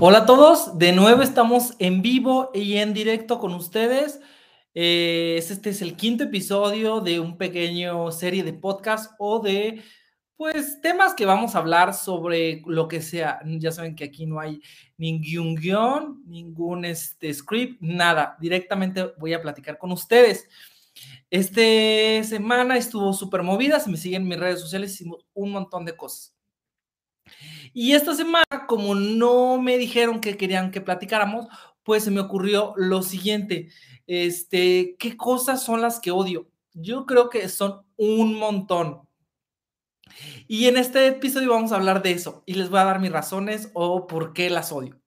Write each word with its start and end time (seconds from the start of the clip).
Hola 0.00 0.18
a 0.18 0.26
todos, 0.26 0.76
de 0.76 0.90
nuevo 0.90 1.22
estamos 1.22 1.74
en 1.78 2.02
vivo 2.02 2.50
y 2.52 2.78
en 2.78 2.94
directo 2.94 3.38
con 3.38 3.54
ustedes. 3.54 4.20
Eh, 4.74 5.36
este 5.38 5.70
es 5.70 5.82
el 5.82 5.94
quinto 5.94 6.24
episodio 6.24 7.00
de 7.00 7.20
un 7.20 7.38
pequeño 7.38 8.10
serie 8.10 8.42
de 8.42 8.52
podcast 8.52 9.14
o 9.20 9.38
de 9.38 9.84
pues 10.36 10.80
temas 10.80 11.14
que 11.14 11.26
vamos 11.26 11.54
a 11.54 11.58
hablar 11.58 11.94
sobre 11.94 12.60
lo 12.66 12.88
que 12.88 13.00
sea. 13.00 13.38
Ya 13.44 13.70
saben 13.70 13.94
que 13.94 14.02
aquí 14.02 14.26
no 14.26 14.40
hay 14.40 14.60
ningún 14.96 15.54
guion, 15.54 16.24
ningún 16.26 16.84
este, 16.84 17.32
script, 17.32 17.80
nada. 17.80 18.36
Directamente 18.40 19.12
voy 19.16 19.32
a 19.32 19.40
platicar 19.40 19.78
con 19.78 19.92
ustedes. 19.92 20.48
Esta 21.30 22.28
semana 22.28 22.76
estuvo 22.76 23.12
súper 23.12 23.44
movida, 23.44 23.78
si 23.78 23.90
me 23.92 23.96
siguen 23.96 24.22
en 24.22 24.28
mis 24.28 24.40
redes 24.40 24.60
sociales, 24.60 24.92
hicimos 24.92 25.24
un 25.34 25.52
montón 25.52 25.84
de 25.84 25.96
cosas. 25.96 26.33
Y 27.72 27.92
esta 27.92 28.14
semana, 28.14 28.44
como 28.68 28.94
no 28.94 29.60
me 29.60 29.78
dijeron 29.78 30.20
que 30.20 30.36
querían 30.36 30.70
que 30.70 30.80
platicáramos, 30.80 31.46
pues 31.82 32.04
se 32.04 32.10
me 32.10 32.20
ocurrió 32.20 32.72
lo 32.76 33.02
siguiente, 33.02 33.68
este, 34.06 34.96
¿qué 34.98 35.16
cosas 35.16 35.62
son 35.62 35.80
las 35.80 36.00
que 36.00 36.10
odio? 36.10 36.48
Yo 36.72 37.06
creo 37.06 37.30
que 37.30 37.48
son 37.48 37.84
un 37.96 38.34
montón. 38.34 39.02
Y 40.46 40.66
en 40.66 40.76
este 40.76 41.06
episodio 41.08 41.50
vamos 41.50 41.72
a 41.72 41.76
hablar 41.76 42.02
de 42.02 42.12
eso 42.12 42.42
y 42.46 42.54
les 42.54 42.70
voy 42.70 42.80
a 42.80 42.84
dar 42.84 43.00
mis 43.00 43.12
razones 43.12 43.70
o 43.74 44.06
por 44.06 44.32
qué 44.32 44.50
las 44.50 44.72
odio. 44.72 45.00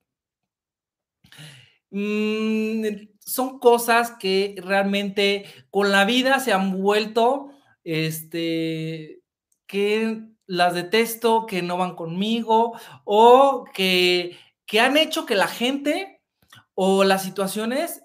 Mm, 1.92 2.86
son 3.20 3.60
cosas 3.60 4.12
que 4.12 4.56
realmente 4.58 5.46
con 5.70 5.92
la 5.92 6.06
vida 6.06 6.40
se 6.40 6.54
han 6.54 6.82
vuelto, 6.82 7.52
este, 7.84 9.22
que 9.68 10.28
las 10.48 10.74
detesto, 10.74 11.46
que 11.46 11.62
no 11.62 11.78
van 11.78 11.96
conmigo 11.96 12.80
o 13.04 13.66
que, 13.74 14.38
que 14.66 14.80
han 14.80 14.98
hecho 14.98 15.26
que 15.26 15.36
la 15.36 15.48
gente 15.48 16.22
o 16.74 17.04
las 17.04 17.24
situaciones 17.24 18.02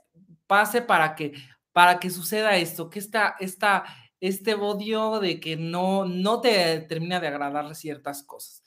pase 0.47 0.83
para 0.83 1.14
que, 1.14 1.33
para 1.72 1.98
que 1.98 2.11
suceda 2.11 2.56
esto, 2.56 2.91
que 2.91 2.98
esta, 2.98 3.36
esta, 3.41 3.84
este 4.20 4.55
odio 4.55 5.20
de 5.20 5.41
que 5.41 5.56
no, 5.56 6.05
no 6.05 6.41
te 6.41 6.80
termina 6.80 7.20
de 7.20 7.28
agradar 7.28 7.75
ciertas 7.75 8.22
cosas. 8.22 8.62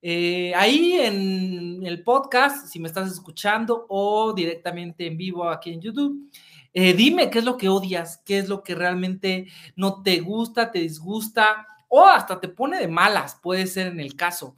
Eh, 0.00 0.52
ahí 0.54 0.92
en 0.92 1.84
el 1.84 2.04
podcast, 2.04 2.68
si 2.68 2.78
me 2.78 2.86
estás 2.86 3.10
escuchando 3.10 3.86
o 3.88 4.32
directamente 4.32 5.06
en 5.06 5.16
vivo 5.16 5.48
aquí 5.48 5.72
en 5.72 5.80
YouTube, 5.80 6.30
eh, 6.72 6.92
dime 6.92 7.30
qué 7.30 7.40
es 7.40 7.44
lo 7.44 7.56
que 7.56 7.68
odias, 7.68 8.18
qué 8.24 8.38
es 8.38 8.48
lo 8.48 8.62
que 8.62 8.74
realmente 8.74 9.48
no 9.74 10.02
te 10.02 10.20
gusta, 10.20 10.70
te 10.70 10.80
disgusta 10.80 11.66
o 11.88 12.04
hasta 12.04 12.40
te 12.40 12.48
pone 12.48 12.78
de 12.78 12.88
malas, 12.88 13.38
puede 13.42 13.66
ser 13.66 13.88
en 13.88 14.00
el 14.00 14.14
caso. 14.14 14.56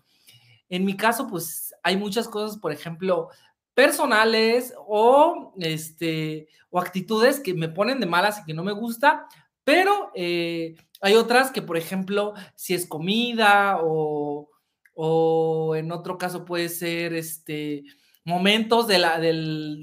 En 0.69 0.85
mi 0.85 0.97
caso, 0.97 1.27
pues 1.27 1.75
hay 1.83 1.97
muchas 1.97 2.29
cosas, 2.29 2.59
por 2.59 2.73
ejemplo, 2.73 3.29
personales 3.75 4.75
o, 4.87 5.53
este, 5.59 6.49
o 6.71 6.79
actitudes 6.79 7.41
que 7.41 7.55
me 7.55 7.69
ponen 7.69 8.01
de 8.01 8.07
malas 8.07 8.41
y 8.41 8.45
que 8.45 8.55
no 8.55 8.63
me 8.63 8.73
gusta, 8.73 9.27
pero 9.65 10.11
eh, 10.15 10.75
hay 11.01 11.15
otras 11.15 11.51
que, 11.51 11.63
por 11.63 11.77
ejemplo, 11.77 12.35
si 12.55 12.75
es 12.75 12.87
comida 12.87 13.79
o, 13.83 14.51
o 14.95 15.77
en 15.77 15.93
otro 15.93 16.19
caso 16.19 16.45
puede 16.45 16.69
ser 16.69 17.15
este, 17.15 17.85
momentos 18.25 18.87
de, 18.87 18.99
la, 18.99 19.19
de 19.19 19.33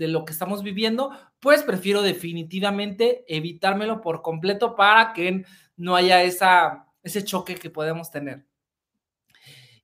lo 0.07 0.25
que 0.25 0.33
estamos 0.33 0.63
viviendo, 0.63 1.11
pues 1.39 1.63
prefiero 1.63 2.01
definitivamente 2.01 3.25
evitármelo 3.27 4.01
por 4.01 4.21
completo 4.21 4.75
para 4.75 5.13
que 5.13 5.45
no 5.75 5.95
haya 5.95 6.23
esa 6.23 6.86
ese 7.07 7.23
choque 7.23 7.55
que 7.55 7.69
podemos 7.69 8.11
tener. 8.11 8.45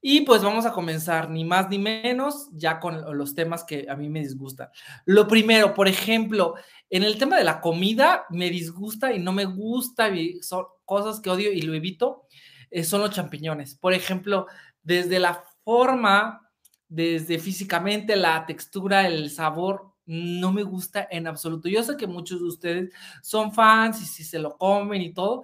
Y 0.05 0.21
pues 0.21 0.43
vamos 0.43 0.65
a 0.65 0.73
comenzar, 0.73 1.29
ni 1.29 1.45
más 1.45 1.69
ni 1.69 1.79
menos, 1.79 2.49
ya 2.51 2.81
con 2.81 3.17
los 3.17 3.33
temas 3.35 3.63
que 3.63 3.85
a 3.89 3.95
mí 3.95 4.09
me 4.09 4.19
disgustan. 4.19 4.67
Lo 5.05 5.29
primero, 5.29 5.73
por 5.73 5.87
ejemplo, 5.87 6.55
en 6.89 7.03
el 7.03 7.17
tema 7.17 7.37
de 7.37 7.45
la 7.45 7.61
comida, 7.61 8.25
me 8.29 8.49
disgusta 8.49 9.13
y 9.13 9.19
no 9.19 9.31
me 9.31 9.45
gusta, 9.45 10.11
son 10.41 10.65
cosas 10.83 11.21
que 11.21 11.29
odio 11.29 11.53
y 11.53 11.61
lo 11.61 11.73
evito, 11.73 12.27
eh, 12.69 12.83
son 12.83 12.99
los 12.99 13.11
champiñones. 13.11 13.75
Por 13.75 13.93
ejemplo, 13.93 14.47
desde 14.81 15.19
la 15.19 15.41
forma, 15.63 16.49
desde 16.89 17.39
físicamente, 17.39 18.17
la 18.17 18.45
textura, 18.45 19.07
el 19.07 19.29
sabor, 19.29 19.93
no 20.05 20.51
me 20.51 20.63
gusta 20.63 21.07
en 21.09 21.27
absoluto. 21.27 21.69
Yo 21.69 21.81
sé 21.81 21.95
que 21.95 22.07
muchos 22.07 22.41
de 22.41 22.47
ustedes 22.47 22.93
son 23.21 23.53
fans 23.53 24.01
y 24.01 24.05
si 24.05 24.25
se 24.25 24.37
lo 24.37 24.57
comen 24.57 25.01
y 25.01 25.13
todo, 25.13 25.43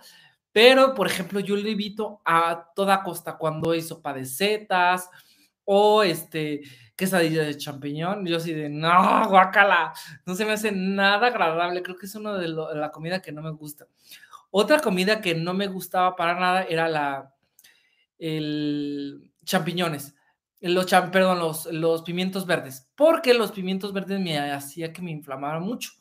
pero, 0.51 0.93
por 0.93 1.07
ejemplo, 1.07 1.39
yo 1.39 1.55
le 1.55 1.71
evito 1.71 2.21
a 2.25 2.71
toda 2.75 3.03
costa 3.03 3.37
cuando 3.37 3.71
hay 3.71 3.81
sopa 3.81 4.13
de 4.13 4.25
setas 4.25 5.09
o 5.63 6.01
este 6.03 6.61
quesadilla 6.95 7.43
de 7.43 7.55
champiñón. 7.55 8.25
Yo 8.25 8.37
así 8.37 8.53
de, 8.53 8.69
no, 8.69 9.29
guacala, 9.29 9.93
no 10.25 10.35
se 10.35 10.45
me 10.45 10.53
hace 10.53 10.71
nada 10.71 11.27
agradable. 11.27 11.83
Creo 11.83 11.95
que 11.95 12.07
es 12.07 12.15
una 12.15 12.33
de, 12.37 12.47
la 12.49 12.91
comida 12.91 13.21
que 13.21 13.31
no 13.31 13.41
me 13.41 13.51
gusta. 13.51 13.87
Otra 14.51 14.79
comida 14.79 15.21
que 15.21 15.35
no 15.35 15.53
me 15.53 15.67
gustaba 15.67 16.15
para 16.15 16.39
nada 16.39 16.63
era 16.63 16.89
la, 16.89 17.35
el 18.17 19.31
champiñones. 19.45 20.15
Los, 20.61 20.87
perdón, 20.87 21.39
los, 21.39 21.67
los 21.67 22.01
pimientos 22.01 22.45
verdes, 22.45 22.89
porque 22.95 23.33
los 23.33 23.53
pimientos 23.53 23.93
verdes 23.93 24.19
me 24.19 24.37
hacía 24.37 24.91
que 24.91 25.01
me 25.01 25.11
inflamara 25.11 25.59
mucho. 25.59 25.91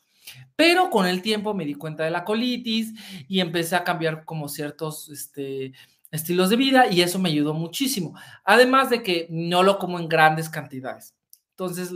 Pero 0.55 0.89
con 0.89 1.07
el 1.07 1.21
tiempo 1.21 1.53
me 1.53 1.65
di 1.65 1.73
cuenta 1.75 2.03
de 2.03 2.11
la 2.11 2.25
colitis 2.25 2.93
y 3.27 3.39
empecé 3.39 3.75
a 3.75 3.83
cambiar 3.83 4.25
como 4.25 4.49
ciertos 4.49 5.09
este, 5.09 5.73
estilos 6.11 6.49
de 6.49 6.55
vida 6.55 6.87
y 6.87 7.01
eso 7.01 7.19
me 7.19 7.29
ayudó 7.29 7.53
muchísimo. 7.53 8.15
Además 8.43 8.89
de 8.89 9.03
que 9.03 9.27
no 9.29 9.63
lo 9.63 9.77
como 9.79 9.99
en 9.99 10.09
grandes 10.09 10.49
cantidades. 10.49 11.15
Entonces, 11.51 11.91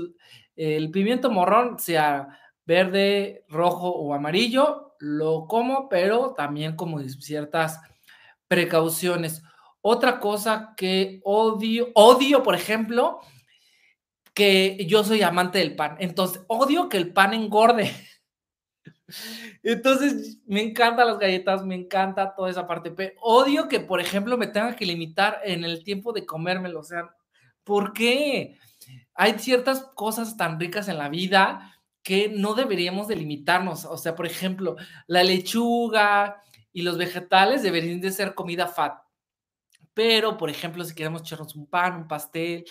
el 0.55 0.91
pimiento 0.91 1.31
morrón, 1.31 1.79
sea 1.79 2.39
verde, 2.65 3.45
rojo 3.49 3.89
o 3.89 4.13
amarillo, 4.13 4.95
lo 4.99 5.47
como, 5.47 5.89
pero 5.89 6.33
también 6.33 6.75
como 6.75 6.99
ciertas 6.99 7.81
precauciones. 8.47 9.43
Otra 9.81 10.19
cosa 10.19 10.73
que 10.77 11.19
odio, 11.23 11.89
odio, 11.93 12.43
por 12.43 12.55
ejemplo, 12.55 13.19
que 14.33 14.85
yo 14.87 15.03
soy 15.03 15.21
amante 15.21 15.59
del 15.59 15.75
pan. 15.75 15.97
Entonces, 15.99 16.43
odio 16.47 16.89
que 16.89 16.97
el 16.97 17.11
pan 17.11 17.33
engorde. 17.33 17.91
Entonces, 19.63 20.39
me 20.45 20.61
encantan 20.61 21.07
las 21.07 21.19
galletas, 21.19 21.65
me 21.65 21.75
encanta 21.75 22.35
toda 22.35 22.49
esa 22.49 22.67
parte, 22.67 22.91
pero 22.91 23.13
odio 23.21 23.67
que, 23.67 23.79
por 23.79 23.99
ejemplo, 23.99 24.37
me 24.37 24.47
tenga 24.47 24.75
que 24.75 24.85
limitar 24.85 25.39
en 25.43 25.63
el 25.63 25.83
tiempo 25.83 26.13
de 26.13 26.25
comérmelo. 26.25 26.79
O 26.79 26.83
sea, 26.83 27.15
¿por 27.63 27.93
qué? 27.93 28.57
Hay 29.13 29.39
ciertas 29.39 29.81
cosas 29.95 30.37
tan 30.37 30.59
ricas 30.59 30.87
en 30.87 30.97
la 30.97 31.09
vida 31.09 31.79
que 32.01 32.29
no 32.29 32.53
deberíamos 32.53 33.07
de 33.07 33.15
limitarnos. 33.15 33.85
O 33.85 33.97
sea, 33.97 34.15
por 34.15 34.25
ejemplo, 34.25 34.75
la 35.07 35.23
lechuga 35.23 36.41
y 36.71 36.81
los 36.81 36.97
vegetales 36.97 37.63
deberían 37.63 38.01
de 38.01 38.11
ser 38.11 38.33
comida 38.35 38.67
fat. 38.67 38.99
Pero, 39.93 40.37
por 40.37 40.49
ejemplo, 40.49 40.83
si 40.83 40.95
queremos 40.95 41.21
echarnos 41.21 41.55
un 41.55 41.67
pan, 41.67 41.95
un 41.95 42.07
pastel 42.07 42.65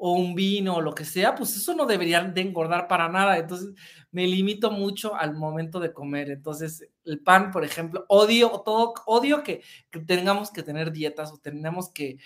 o 0.00 0.12
un 0.12 0.34
vino 0.34 0.76
o 0.76 0.80
lo 0.80 0.94
que 0.94 1.04
sea, 1.04 1.34
pues 1.34 1.56
eso 1.56 1.74
no 1.74 1.84
debería 1.84 2.22
de 2.22 2.40
engordar 2.40 2.86
para 2.86 3.08
nada. 3.08 3.36
Entonces 3.36 3.74
me 4.12 4.26
limito 4.26 4.70
mucho 4.70 5.14
al 5.16 5.34
momento 5.34 5.80
de 5.80 5.92
comer. 5.92 6.30
Entonces 6.30 6.88
el 7.04 7.20
pan, 7.20 7.50
por 7.50 7.64
ejemplo, 7.64 8.04
odio 8.08 8.62
todo, 8.64 8.94
odio 9.06 9.42
que, 9.42 9.62
tengamos 10.06 10.52
que 10.52 10.62
tener 10.62 10.92
dietas 10.92 11.32
o 11.32 11.38
tenemos 11.38 11.90
que, 11.90 12.18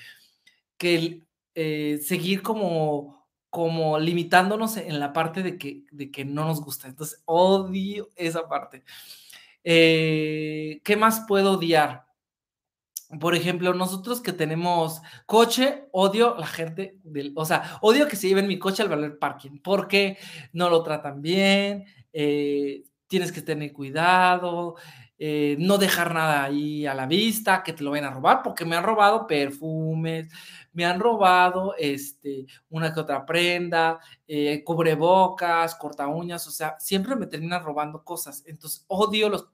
que 0.76 1.22
eh, 1.54 1.98
seguir 2.02 2.42
como, 2.42 3.26
como 3.48 3.98
limitándonos 3.98 4.76
en 4.76 5.00
la 5.00 5.14
parte 5.14 5.42
de 5.42 5.56
que, 5.56 5.84
de 5.90 6.10
que 6.10 6.26
no 6.26 6.44
nos 6.44 6.60
gusta. 6.60 6.88
Entonces 6.88 7.22
odio 7.24 8.10
esa 8.16 8.48
parte. 8.48 8.84
Eh, 9.64 10.80
¿Qué 10.84 10.96
más 10.96 11.24
puedo 11.26 11.52
odiar? 11.52 12.11
Por 13.20 13.34
ejemplo, 13.34 13.74
nosotros 13.74 14.20
que 14.20 14.32
tenemos 14.32 15.02
coche, 15.26 15.84
odio 15.92 16.34
la 16.38 16.46
gente, 16.46 16.98
del, 17.02 17.32
o 17.36 17.44
sea, 17.44 17.78
odio 17.82 18.08
que 18.08 18.16
se 18.16 18.28
lleven 18.28 18.46
mi 18.46 18.58
coche 18.58 18.82
al 18.82 18.88
valer 18.88 19.18
parking, 19.18 19.58
porque 19.62 20.18
no 20.52 20.70
lo 20.70 20.82
tratan 20.82 21.20
bien, 21.20 21.84
eh, 22.12 22.84
tienes 23.06 23.30
que 23.32 23.42
tener 23.42 23.72
cuidado, 23.72 24.76
eh, 25.18 25.56
no 25.58 25.78
dejar 25.78 26.14
nada 26.14 26.44
ahí 26.44 26.86
a 26.86 26.94
la 26.94 27.06
vista, 27.06 27.62
que 27.62 27.72
te 27.72 27.84
lo 27.84 27.90
vayan 27.90 28.06
a 28.06 28.14
robar, 28.14 28.42
porque 28.42 28.64
me 28.64 28.76
han 28.76 28.82
robado 28.82 29.26
perfumes, 29.26 30.28
me 30.72 30.84
han 30.84 30.98
robado 30.98 31.74
este, 31.78 32.46
una 32.70 32.92
que 32.92 33.00
otra 33.00 33.26
prenda, 33.26 34.00
eh, 34.26 34.64
cubrebocas, 34.64 35.74
corta 35.74 36.08
uñas, 36.08 36.46
o 36.48 36.50
sea, 36.50 36.76
siempre 36.80 37.14
me 37.14 37.26
terminan 37.26 37.62
robando 37.62 38.02
cosas. 38.02 38.42
Entonces, 38.46 38.84
odio 38.88 39.28
los 39.28 39.46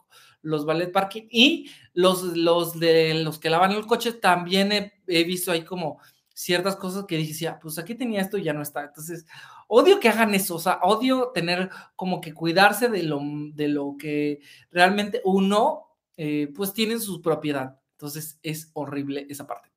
los 0.42 0.64
ballet 0.64 0.92
parking 0.92 1.26
y 1.30 1.70
los, 1.92 2.22
los 2.36 2.78
de 2.78 3.14
los 3.14 3.38
que 3.38 3.50
lavan 3.50 3.72
el 3.72 3.86
coche 3.86 4.12
también 4.12 4.92
he, 5.06 5.24
visto 5.24 5.52
ahí 5.52 5.64
como 5.64 6.00
ciertas 6.32 6.76
cosas 6.76 7.04
que 7.06 7.16
decía, 7.16 7.58
pues 7.60 7.78
aquí 7.78 7.94
tenía 7.94 8.20
esto 8.20 8.38
y 8.38 8.44
ya 8.44 8.52
no 8.52 8.62
está. 8.62 8.84
Entonces, 8.84 9.26
odio 9.66 9.98
que 9.98 10.08
hagan 10.08 10.34
eso, 10.34 10.56
o 10.56 10.60
sea, 10.60 10.78
odio 10.82 11.32
tener 11.34 11.70
como 11.96 12.20
que 12.20 12.32
cuidarse 12.32 12.88
de 12.88 13.02
lo, 13.02 13.20
de 13.52 13.68
lo 13.68 13.96
que 13.98 14.40
realmente 14.70 15.20
uno, 15.24 15.96
eh, 16.16 16.52
pues 16.54 16.72
tiene 16.72 16.98
su 17.00 17.20
propiedad. 17.20 17.80
Entonces, 17.92 18.38
es 18.42 18.70
horrible 18.74 19.26
esa 19.28 19.46
parte. 19.46 19.72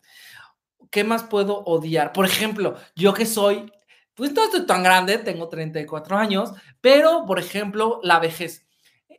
¿Qué 0.91 1.03
más 1.03 1.23
puedo 1.23 1.63
odiar? 1.63 2.13
Por 2.13 2.25
ejemplo, 2.25 2.75
yo 2.95 3.13
que 3.13 3.25
soy 3.25 3.71
pues 4.21 4.33
no 4.33 4.43
estoy 4.43 4.65
tan 4.65 4.83
grande, 4.83 5.17
tengo 5.17 5.49
34 5.49 6.17
años, 6.17 6.51
pero, 6.81 7.25
por 7.25 7.39
ejemplo, 7.39 7.99
la 8.03 8.19
vejez. 8.19 8.67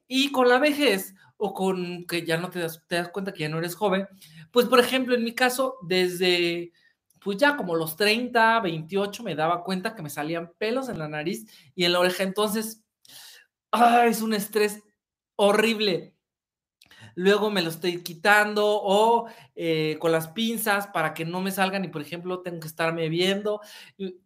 Y 0.07 0.31
con 0.31 0.49
la 0.49 0.59
vejez, 0.59 1.15
o 1.45 1.53
con 1.55 2.07
que 2.07 2.25
ya 2.25 2.37
no 2.37 2.51
te 2.51 2.61
das, 2.61 2.85
te 2.87 2.97
das 2.97 3.09
cuenta 3.09 3.33
que 3.33 3.41
ya 3.41 3.49
no 3.49 3.59
eres 3.59 3.75
joven, 3.75 4.07
pues, 4.53 4.67
por 4.67 4.79
ejemplo, 4.79 5.15
en 5.15 5.25
mi 5.25 5.35
caso, 5.35 5.77
desde, 5.83 6.73
pues 7.21 7.37
ya 7.39 7.57
como 7.57 7.75
los 7.75 7.97
30, 7.97 8.61
28, 8.61 9.23
me 9.25 9.35
daba 9.35 9.65
cuenta 9.65 9.95
que 9.95 10.03
me 10.03 10.11
salían 10.11 10.53
pelos 10.59 10.89
en 10.89 10.99
la 11.01 11.09
nariz 11.09 11.47
y 11.75 11.85
en 11.85 11.93
la 11.93 12.01
oreja. 12.01 12.23
Entonces, 12.23 12.85
¡ay! 13.73 14.11
es 14.11 14.23
un 14.23 14.35
estrés 14.35 14.83
horrible 15.37 16.15
luego 17.15 17.51
me 17.51 17.63
lo 17.63 17.69
estoy 17.69 18.03
quitando 18.03 18.65
o 18.67 19.27
eh, 19.55 19.97
con 20.01 20.13
las 20.13 20.29
pinzas 20.29 20.87
para 20.87 21.13
que 21.13 21.25
no 21.25 21.41
me 21.41 21.51
salgan 21.51 21.85
y, 21.85 21.89
por 21.89 22.03
ejemplo, 22.03 22.41
tengo 22.41 22.61
que 22.61 22.69
estarme 22.69 23.09
viendo. 23.09 23.61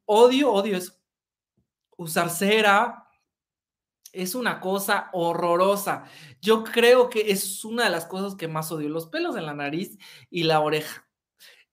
Odio, 0.05 0.53
odio 0.53 0.77
eso. 0.77 0.93
Usar 1.97 2.31
cera 2.31 3.06
es 4.17 4.35
una 4.35 4.61
cosa 4.61 5.11
horrorosa. 5.13 6.05
Yo 6.41 6.65
creo 6.65 7.09
que 7.11 7.31
es 7.31 7.65
una 7.65 7.85
de 7.85 7.91
las 7.91 8.07
cosas 8.07 8.35
que 8.35 8.49
más 8.49 8.73
odio, 8.73 8.89
los 8.89 9.07
pelos 9.07 9.37
en 9.37 9.47
la 9.47 9.55
nariz 9.55 9.99
y 10.31 10.45
la 10.45 10.61
oreja. 10.61 11.07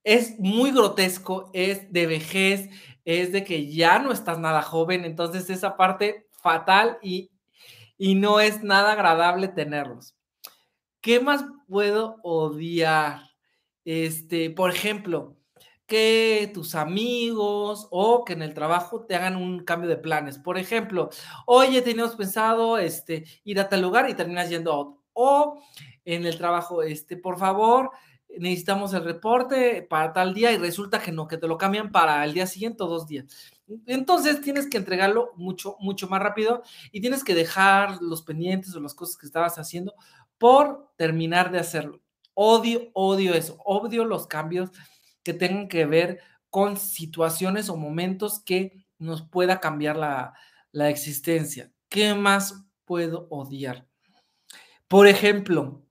Es 0.02 0.38
muy 0.38 0.70
grotesco, 0.70 1.50
es 1.54 1.90
de 1.92 2.06
vejez, 2.06 2.68
es 3.04 3.32
de 3.32 3.44
que 3.44 3.72
ya 3.72 3.98
no 3.98 4.12
estás 4.12 4.38
nada 4.38 4.62
joven, 4.62 5.04
entonces 5.04 5.48
esa 5.48 5.76
parte 5.76 6.28
fatal 6.42 6.98
y, 7.02 7.30
y 7.96 8.14
no 8.14 8.40
es 8.40 8.62
nada 8.62 8.92
agradable 8.92 9.48
tenerlos. 9.48 10.14
¿Qué 11.00 11.20
más 11.20 11.44
puedo 11.68 12.16
odiar? 12.22 13.30
Este, 13.84 14.50
por 14.50 14.70
ejemplo, 14.70 15.36
que 15.86 16.50
tus 16.54 16.74
amigos 16.74 17.88
o 17.90 18.24
que 18.24 18.32
en 18.32 18.42
el 18.42 18.54
trabajo 18.54 19.04
te 19.04 19.14
hagan 19.14 19.36
un 19.36 19.64
cambio 19.64 19.88
de 19.88 19.96
planes. 19.96 20.38
Por 20.38 20.58
ejemplo, 20.58 21.10
oye, 21.46 21.82
teníamos 21.82 22.16
pensado 22.16 22.78
este, 22.78 23.24
ir 23.44 23.60
a 23.60 23.68
tal 23.68 23.82
lugar 23.82 24.08
y 24.08 24.14
terminas 24.14 24.48
yendo 24.48 24.72
a 24.72 24.78
otro. 24.78 25.02
O 25.12 25.62
en 26.04 26.26
el 26.26 26.38
trabajo, 26.38 26.82
este, 26.82 27.16
por 27.16 27.38
favor, 27.38 27.90
necesitamos 28.38 28.94
el 28.94 29.04
reporte 29.04 29.82
para 29.82 30.12
tal 30.12 30.34
día 30.34 30.52
y 30.52 30.58
resulta 30.58 31.00
que 31.00 31.12
no, 31.12 31.28
que 31.28 31.38
te 31.38 31.46
lo 31.48 31.58
cambian 31.58 31.92
para 31.92 32.24
el 32.24 32.32
día 32.32 32.46
siguiente 32.46 32.82
o 32.82 32.86
dos 32.86 33.06
días. 33.06 33.26
Entonces 33.86 34.40
tienes 34.40 34.68
que 34.68 34.78
entregarlo 34.78 35.32
mucho, 35.36 35.76
mucho 35.80 36.08
más 36.08 36.20
rápido 36.20 36.62
y 36.92 37.00
tienes 37.00 37.24
que 37.24 37.34
dejar 37.34 38.02
los 38.02 38.22
pendientes 38.22 38.74
o 38.74 38.80
las 38.80 38.94
cosas 38.94 39.16
que 39.16 39.26
estabas 39.26 39.58
haciendo 39.58 39.94
por 40.38 40.90
terminar 40.96 41.50
de 41.50 41.58
hacerlo. 41.58 42.00
Odio, 42.34 42.90
odio 42.94 43.32
eso, 43.34 43.56
odio 43.64 44.04
los 44.04 44.26
cambios 44.26 44.70
que 45.24 45.34
tengan 45.34 45.68
que 45.68 45.86
ver 45.86 46.20
con 46.50 46.76
situaciones 46.76 47.68
o 47.68 47.76
momentos 47.76 48.40
que 48.44 48.86
nos 48.98 49.22
pueda 49.22 49.58
cambiar 49.58 49.96
la, 49.96 50.34
la 50.70 50.90
existencia. 50.90 51.72
¿Qué 51.88 52.14
más 52.14 52.64
puedo 52.84 53.26
odiar? 53.30 53.88
Por 54.86 55.08
ejemplo, 55.08 55.82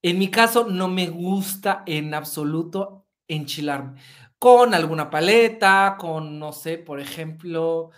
en 0.00 0.18
mi 0.18 0.30
caso 0.30 0.66
no 0.68 0.88
me 0.88 1.08
gusta 1.10 1.82
en 1.86 2.14
absoluto 2.14 3.06
enchilarme 3.26 4.00
con 4.38 4.72
alguna 4.72 5.10
paleta, 5.10 5.96
con, 5.98 6.38
no 6.38 6.52
sé, 6.52 6.78
por 6.78 7.00
ejemplo, 7.00 7.90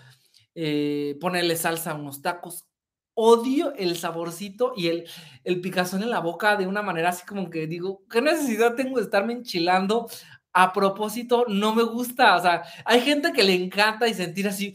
eh, 0.54 1.19
ponerle 1.20 1.56
salsa 1.56 1.93
a 1.93 1.94
unos 1.94 2.22
tacos 2.22 2.66
odio 3.14 3.74
el 3.74 3.96
saborcito 3.96 4.72
y 4.76 4.88
el, 4.88 5.06
el 5.44 5.60
picazón 5.60 6.02
en 6.02 6.10
la 6.10 6.20
boca 6.20 6.56
de 6.56 6.66
una 6.66 6.82
manera 6.82 7.10
así 7.10 7.24
como 7.26 7.50
que 7.50 7.66
digo, 7.66 8.02
¿qué 8.10 8.22
necesidad 8.22 8.74
tengo 8.74 8.98
de 8.98 9.04
estarme 9.04 9.32
enchilando? 9.32 10.08
A 10.52 10.72
propósito, 10.72 11.44
no 11.48 11.74
me 11.74 11.82
gusta. 11.82 12.36
O 12.36 12.42
sea, 12.42 12.62
hay 12.84 13.00
gente 13.02 13.32
que 13.32 13.44
le 13.44 13.54
encanta 13.54 14.08
y 14.08 14.14
sentir 14.14 14.48
así 14.48 14.74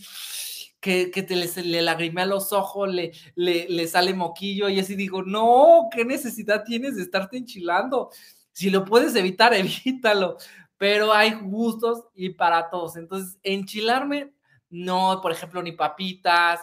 que, 0.79 1.09
que 1.09 1.23
te 1.23 1.35
le, 1.35 1.47
le 1.63 1.81
lagrimea 1.81 2.25
los 2.25 2.53
ojos, 2.53 2.87
le, 2.93 3.11
le, 3.35 3.67
le 3.67 3.87
sale 3.87 4.13
moquillo 4.13 4.69
y 4.69 4.79
así 4.79 4.95
digo, 4.95 5.23
no, 5.23 5.89
¿qué 5.91 6.05
necesidad 6.05 6.63
tienes 6.63 6.95
de 6.95 7.01
estarte 7.01 7.37
enchilando? 7.37 8.11
Si 8.51 8.69
lo 8.69 8.85
puedes 8.85 9.15
evitar, 9.15 9.53
evítalo. 9.55 10.37
Pero 10.77 11.13
hay 11.13 11.31
gustos 11.33 12.03
y 12.13 12.29
para 12.29 12.69
todos. 12.69 12.97
Entonces, 12.97 13.39
enchilarme, 13.43 14.33
no, 14.69 15.19
por 15.21 15.31
ejemplo, 15.31 15.63
ni 15.63 15.71
papitas, 15.71 16.59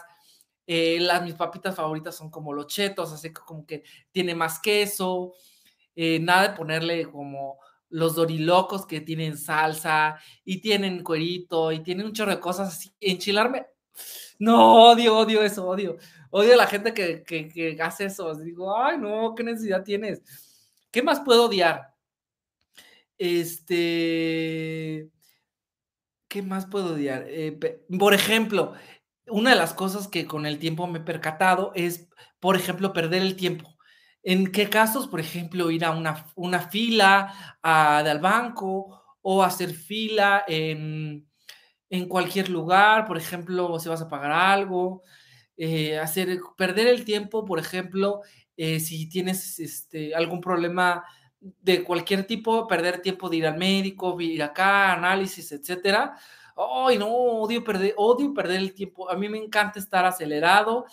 eh, 0.65 0.97
las, 0.99 1.23
mis 1.23 1.33
papitas 1.33 1.75
favoritas 1.75 2.15
son 2.15 2.29
como 2.29 2.53
los 2.53 2.67
chetos, 2.67 3.11
así 3.11 3.31
como 3.33 3.65
que 3.65 3.83
tiene 4.11 4.35
más 4.35 4.59
queso. 4.59 5.33
Eh, 5.95 6.19
nada 6.19 6.49
de 6.49 6.57
ponerle 6.57 7.09
como 7.09 7.59
los 7.89 8.15
dorilocos 8.15 8.85
que 8.87 9.01
tienen 9.01 9.37
salsa 9.37 10.17
y 10.43 10.59
tienen 10.59 11.03
cuerito 11.03 11.71
y 11.71 11.83
tienen 11.83 12.07
un 12.07 12.13
chorro 12.13 12.31
de 12.31 12.39
cosas 12.39 12.69
así. 12.69 12.93
Enchilarme, 12.99 13.67
no, 14.39 14.89
odio, 14.91 15.17
odio 15.17 15.41
eso, 15.43 15.67
odio. 15.67 15.97
Odio 16.29 16.53
a 16.53 16.57
la 16.57 16.67
gente 16.67 16.93
que, 16.93 17.23
que, 17.23 17.47
que 17.47 17.77
hace 17.81 18.05
eso. 18.05 18.33
Digo, 18.35 18.75
ay, 18.77 18.97
no, 18.97 19.35
¿qué 19.35 19.43
necesidad 19.43 19.83
tienes? 19.83 20.21
¿Qué 20.91 21.01
más 21.03 21.21
puedo 21.21 21.45
odiar? 21.45 21.93
Este. 23.17 25.09
¿Qué 26.27 26.41
más 26.41 26.65
puedo 26.65 26.95
odiar? 26.95 27.25
Eh, 27.27 27.57
por 27.99 28.13
ejemplo, 28.13 28.73
una 29.27 29.51
de 29.51 29.55
las 29.55 29.73
cosas 29.73 30.07
que 30.07 30.25
con 30.25 30.45
el 30.45 30.59
tiempo 30.59 30.87
me 30.87 30.99
he 30.99 31.01
percatado 31.01 31.71
es, 31.75 32.09
por 32.39 32.55
ejemplo, 32.55 32.93
perder 32.93 33.21
el 33.21 33.35
tiempo. 33.35 33.77
¿En 34.23 34.51
qué 34.51 34.69
casos, 34.69 35.07
por 35.07 35.19
ejemplo, 35.19 35.69
ir 35.71 35.85
a 35.85 35.91
una, 35.91 36.27
una 36.35 36.59
fila 36.59 37.57
a, 37.61 37.97
al 37.99 38.19
banco 38.19 39.01
o 39.21 39.43
hacer 39.43 39.73
fila 39.73 40.43
en, 40.47 41.27
en, 41.89 42.07
cualquier 42.07 42.49
lugar, 42.49 43.05
por 43.05 43.17
ejemplo, 43.17 43.79
si 43.79 43.89
vas 43.89 44.01
a 44.01 44.09
pagar 44.09 44.31
algo, 44.31 45.01
eh, 45.57 45.99
hacer, 45.99 46.39
perder 46.57 46.87
el 46.87 47.05
tiempo, 47.05 47.45
por 47.45 47.59
ejemplo, 47.59 48.21
eh, 48.57 48.79
si 48.79 49.09
tienes 49.09 49.59
este, 49.59 50.15
algún 50.15 50.41
problema 50.41 51.03
de 51.39 51.83
cualquier 51.83 52.25
tipo, 52.25 52.67
perder 52.67 53.01
tiempo 53.01 53.29
de 53.29 53.37
ir 53.37 53.47
al 53.47 53.57
médico, 53.57 54.19
ir 54.21 54.41
acá, 54.43 54.93
análisis, 54.93 55.51
etcétera 55.51 56.15
ay, 56.55 56.97
no, 56.97 57.07
odio 57.07 57.63
perder, 57.63 57.93
odio 57.97 58.33
perder 58.33 58.57
el 58.57 58.73
tiempo. 58.73 59.09
A 59.09 59.15
mí 59.15 59.29
me 59.29 59.37
encanta 59.37 59.79
estar 59.79 60.05
acelerado, 60.05 60.85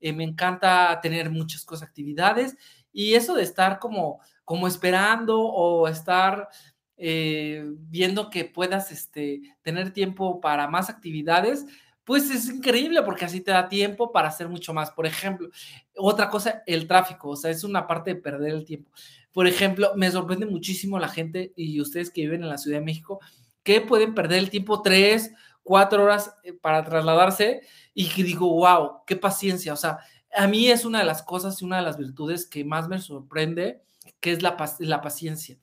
eh, 0.00 0.12
me 0.12 0.24
encanta 0.24 0.98
tener 1.02 1.30
muchas 1.30 1.64
cosas, 1.64 1.88
actividades, 1.88 2.56
y 2.92 3.14
eso 3.14 3.34
de 3.34 3.42
estar 3.42 3.78
como, 3.78 4.20
como 4.44 4.66
esperando 4.66 5.40
o 5.40 5.88
estar 5.88 6.48
eh, 6.96 7.62
viendo 7.76 8.30
que 8.30 8.46
puedas 8.46 8.90
este, 8.90 9.42
tener 9.62 9.92
tiempo 9.92 10.40
para 10.40 10.66
más 10.66 10.88
actividades, 10.88 11.66
pues 12.04 12.30
es 12.30 12.48
increíble 12.48 13.02
porque 13.02 13.24
así 13.24 13.40
te 13.40 13.50
da 13.50 13.68
tiempo 13.68 14.12
para 14.12 14.28
hacer 14.28 14.48
mucho 14.48 14.72
más. 14.72 14.92
Por 14.92 15.06
ejemplo, 15.06 15.50
otra 15.96 16.30
cosa, 16.30 16.62
el 16.66 16.86
tráfico, 16.86 17.30
o 17.30 17.36
sea, 17.36 17.50
es 17.50 17.64
una 17.64 17.86
parte 17.86 18.14
de 18.14 18.20
perder 18.20 18.52
el 18.52 18.64
tiempo. 18.64 18.92
Por 19.32 19.46
ejemplo, 19.46 19.92
me 19.96 20.10
sorprende 20.10 20.46
muchísimo 20.46 20.98
la 20.98 21.08
gente 21.08 21.52
y 21.56 21.80
ustedes 21.80 22.10
que 22.10 22.22
viven 22.22 22.44
en 22.44 22.48
la 22.48 22.58
Ciudad 22.58 22.78
de 22.78 22.84
México, 22.84 23.20
que 23.66 23.80
pueden 23.80 24.14
perder 24.14 24.38
el 24.38 24.48
tiempo 24.48 24.80
tres, 24.80 25.32
cuatro 25.64 26.04
horas 26.04 26.32
eh, 26.44 26.52
para 26.52 26.84
trasladarse 26.84 27.62
y 27.94 28.08
que 28.08 28.22
digo, 28.22 28.48
wow, 28.48 29.00
qué 29.04 29.16
paciencia. 29.16 29.72
O 29.72 29.76
sea, 29.76 29.98
a 30.32 30.46
mí 30.46 30.68
es 30.68 30.84
una 30.84 31.00
de 31.00 31.04
las 31.04 31.24
cosas 31.24 31.60
y 31.60 31.64
una 31.64 31.78
de 31.78 31.82
las 31.82 31.98
virtudes 31.98 32.46
que 32.46 32.64
más 32.64 32.86
me 32.86 33.00
sorprende, 33.00 33.82
que 34.20 34.30
es 34.30 34.40
la, 34.40 34.56
la 34.78 35.00
paciencia. 35.00 35.58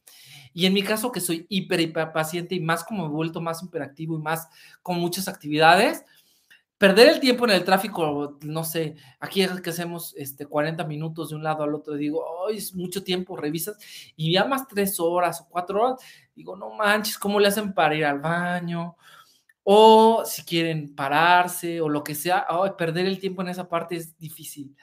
Y 0.54 0.66
en 0.66 0.74
mi 0.74 0.84
caso, 0.84 1.14
que 1.14 1.22
soy 1.22 1.46
hiper, 1.48 1.80
hiper 1.80 2.12
paciente 2.12 2.56
y 2.56 2.60
más 2.60 2.84
como 2.84 3.04
me 3.04 3.10
he 3.10 3.16
vuelto 3.16 3.40
más 3.40 3.64
hiperactivo 3.64 4.18
y 4.18 4.22
más 4.22 4.50
con 4.82 5.00
muchas 5.00 5.30
actividades, 5.30 6.04
perder 6.84 7.08
el 7.08 7.22
tiempo 7.22 7.46
en 7.46 7.52
el 7.52 7.64
tráfico, 7.64 8.38
no 8.42 8.66
sé, 8.66 8.96
aquí 9.22 9.48
que 9.64 9.70
hacemos 9.70 10.14
este, 10.18 10.46
40 10.46 10.84
minutos 10.84 11.30
de 11.30 11.38
un 11.38 11.44
lado 11.44 11.64
al 11.64 11.74
otro, 11.74 11.94
digo, 11.94 12.22
hoy 12.22 12.58
es 12.58 12.76
mucho 12.76 13.06
tiempo, 13.06 13.38
revisas, 13.38 13.78
y 14.18 14.34
ya 14.34 14.44
más 14.44 14.68
tres 14.68 15.00
horas 15.00 15.40
o 15.40 15.48
cuatro 15.48 15.82
horas, 15.82 16.02
digo, 16.36 16.58
no 16.58 16.72
manches, 16.72 17.18
¿cómo 17.18 17.40
le 17.40 17.48
hacen 17.48 17.74
para 17.74 17.96
ir 17.96 18.04
al 18.04 18.20
baño? 18.20 18.98
O 19.64 20.24
si 20.26 20.44
quieren 20.44 20.94
pararse 20.94 21.80
o 21.80 21.88
lo 21.88 22.04
que 22.04 22.16
sea, 22.16 22.46
perder 22.78 23.06
el 23.06 23.18
tiempo 23.18 23.42
en 23.44 23.48
esa 23.48 23.70
parte 23.70 23.96
es 23.96 24.20
difícil, 24.20 24.76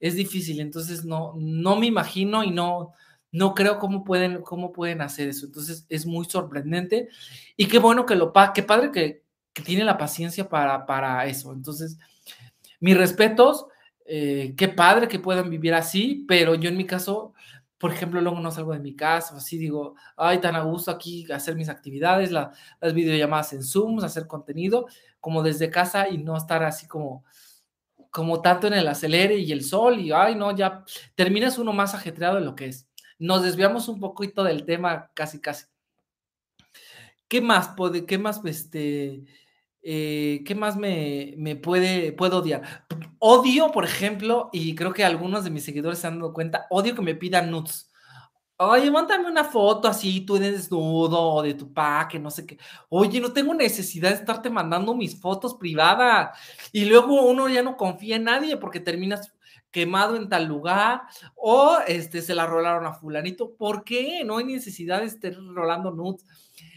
es 0.00 0.14
difícil, 0.14 0.60
entonces 0.60 1.02
no, 1.02 1.32
no 1.38 1.76
me 1.76 1.86
imagino 1.86 2.44
y 2.44 2.50
no, 2.50 2.92
no 3.30 3.54
creo 3.54 3.78
cómo 3.78 4.04
pueden, 4.04 4.42
cómo 4.42 4.70
pueden 4.70 5.00
hacer 5.00 5.30
eso, 5.30 5.46
entonces 5.46 5.86
es 5.88 6.04
muy 6.04 6.26
sorprendente 6.26 7.08
y 7.56 7.68
qué 7.68 7.78
bueno 7.78 8.04
que 8.04 8.16
lo, 8.16 8.34
qué 8.54 8.62
padre 8.62 8.90
que, 8.92 9.21
que 9.52 9.62
tiene 9.62 9.84
la 9.84 9.98
paciencia 9.98 10.48
para, 10.48 10.86
para 10.86 11.26
eso. 11.26 11.52
Entonces, 11.52 11.98
mis 12.80 12.96
respetos, 12.96 13.66
eh, 14.04 14.54
qué 14.56 14.68
padre 14.68 15.08
que 15.08 15.18
puedan 15.18 15.50
vivir 15.50 15.74
así, 15.74 16.24
pero 16.26 16.54
yo 16.54 16.68
en 16.68 16.76
mi 16.76 16.86
caso, 16.86 17.34
por 17.78 17.92
ejemplo, 17.92 18.20
luego 18.20 18.40
no 18.40 18.50
salgo 18.50 18.72
de 18.72 18.80
mi 18.80 18.94
casa, 18.94 19.36
así 19.36 19.58
digo, 19.58 19.94
ay, 20.16 20.38
tan 20.40 20.56
a 20.56 20.62
gusto 20.62 20.90
aquí 20.90 21.30
hacer 21.32 21.54
mis 21.56 21.68
actividades, 21.68 22.30
las 22.30 22.50
videollamadas 22.94 23.52
en 23.52 23.62
Zoom, 23.62 24.02
hacer 24.04 24.26
contenido, 24.26 24.86
como 25.20 25.42
desde 25.42 25.70
casa 25.70 26.08
y 26.08 26.18
no 26.18 26.36
estar 26.36 26.62
así 26.62 26.86
como 26.86 27.24
como 28.12 28.42
tanto 28.42 28.66
en 28.66 28.74
el 28.74 28.86
acelere 28.86 29.38
y 29.38 29.52
el 29.52 29.64
sol 29.64 29.98
y 29.98 30.12
ay 30.12 30.34
no 30.34 30.54
ya 30.54 30.84
terminas 31.14 31.56
uno 31.56 31.72
más 31.72 31.94
ajetreado 31.94 32.36
de 32.36 32.42
lo 32.42 32.54
que 32.54 32.66
es. 32.66 32.86
Nos 33.18 33.42
desviamos 33.42 33.88
un 33.88 34.00
poquito 34.00 34.44
del 34.44 34.66
tema 34.66 35.10
casi 35.14 35.40
casi. 35.40 35.64
¿Qué 37.26 37.40
más 37.40 37.68
puede 37.68 38.04
qué 38.04 38.18
más 38.18 38.44
este 38.44 39.24
Eh, 39.82 40.42
¿Qué 40.46 40.54
más 40.54 40.76
me, 40.76 41.56
puede 41.62 42.12
puedo 42.12 42.38
odiar? 42.38 42.86
Odio, 43.18 43.72
por 43.72 43.84
ejemplo, 43.84 44.50
y 44.52 44.74
creo 44.74 44.92
que 44.92 45.04
algunos 45.04 45.44
de 45.44 45.50
mis 45.50 45.64
seguidores 45.64 45.98
se 45.98 46.06
han 46.06 46.18
dado 46.20 46.32
cuenta, 46.32 46.66
odio 46.70 46.94
que 46.94 47.02
me 47.02 47.14
pidan 47.14 47.50
nudes. 47.50 47.88
Oye, 48.58 48.90
mándame 48.92 49.28
una 49.28 49.44
foto 49.44 49.88
así, 49.88 50.20
tú 50.20 50.36
desnudo, 50.36 51.20
o 51.20 51.42
de 51.42 51.54
tu 51.54 51.72
pa, 51.72 52.06
que 52.08 52.18
no 52.20 52.30
sé 52.30 52.46
qué. 52.46 52.58
Oye, 52.90 53.20
no 53.20 53.32
tengo 53.32 53.54
necesidad 53.54 54.10
de 54.10 54.16
estarte 54.16 54.50
mandando 54.50 54.94
mis 54.94 55.20
fotos 55.20 55.54
privadas. 55.54 56.38
Y 56.70 56.84
luego 56.84 57.22
uno 57.24 57.48
ya 57.48 57.62
no 57.62 57.76
confía 57.76 58.16
en 58.16 58.24
nadie 58.24 58.56
porque 58.56 58.78
terminas 58.78 59.32
quemado 59.72 60.16
en 60.16 60.28
tal 60.28 60.46
lugar, 60.46 61.02
o 61.34 61.78
este, 61.88 62.22
se 62.22 62.34
la 62.34 62.46
rolaron 62.46 62.86
a 62.86 62.92
fulanito. 62.92 63.56
¿Por 63.56 63.82
qué? 63.84 64.22
No 64.24 64.36
hay 64.38 64.44
necesidad 64.44 65.00
de 65.00 65.06
estar 65.06 65.34
rolando 65.34 65.90
nudes. 65.90 66.24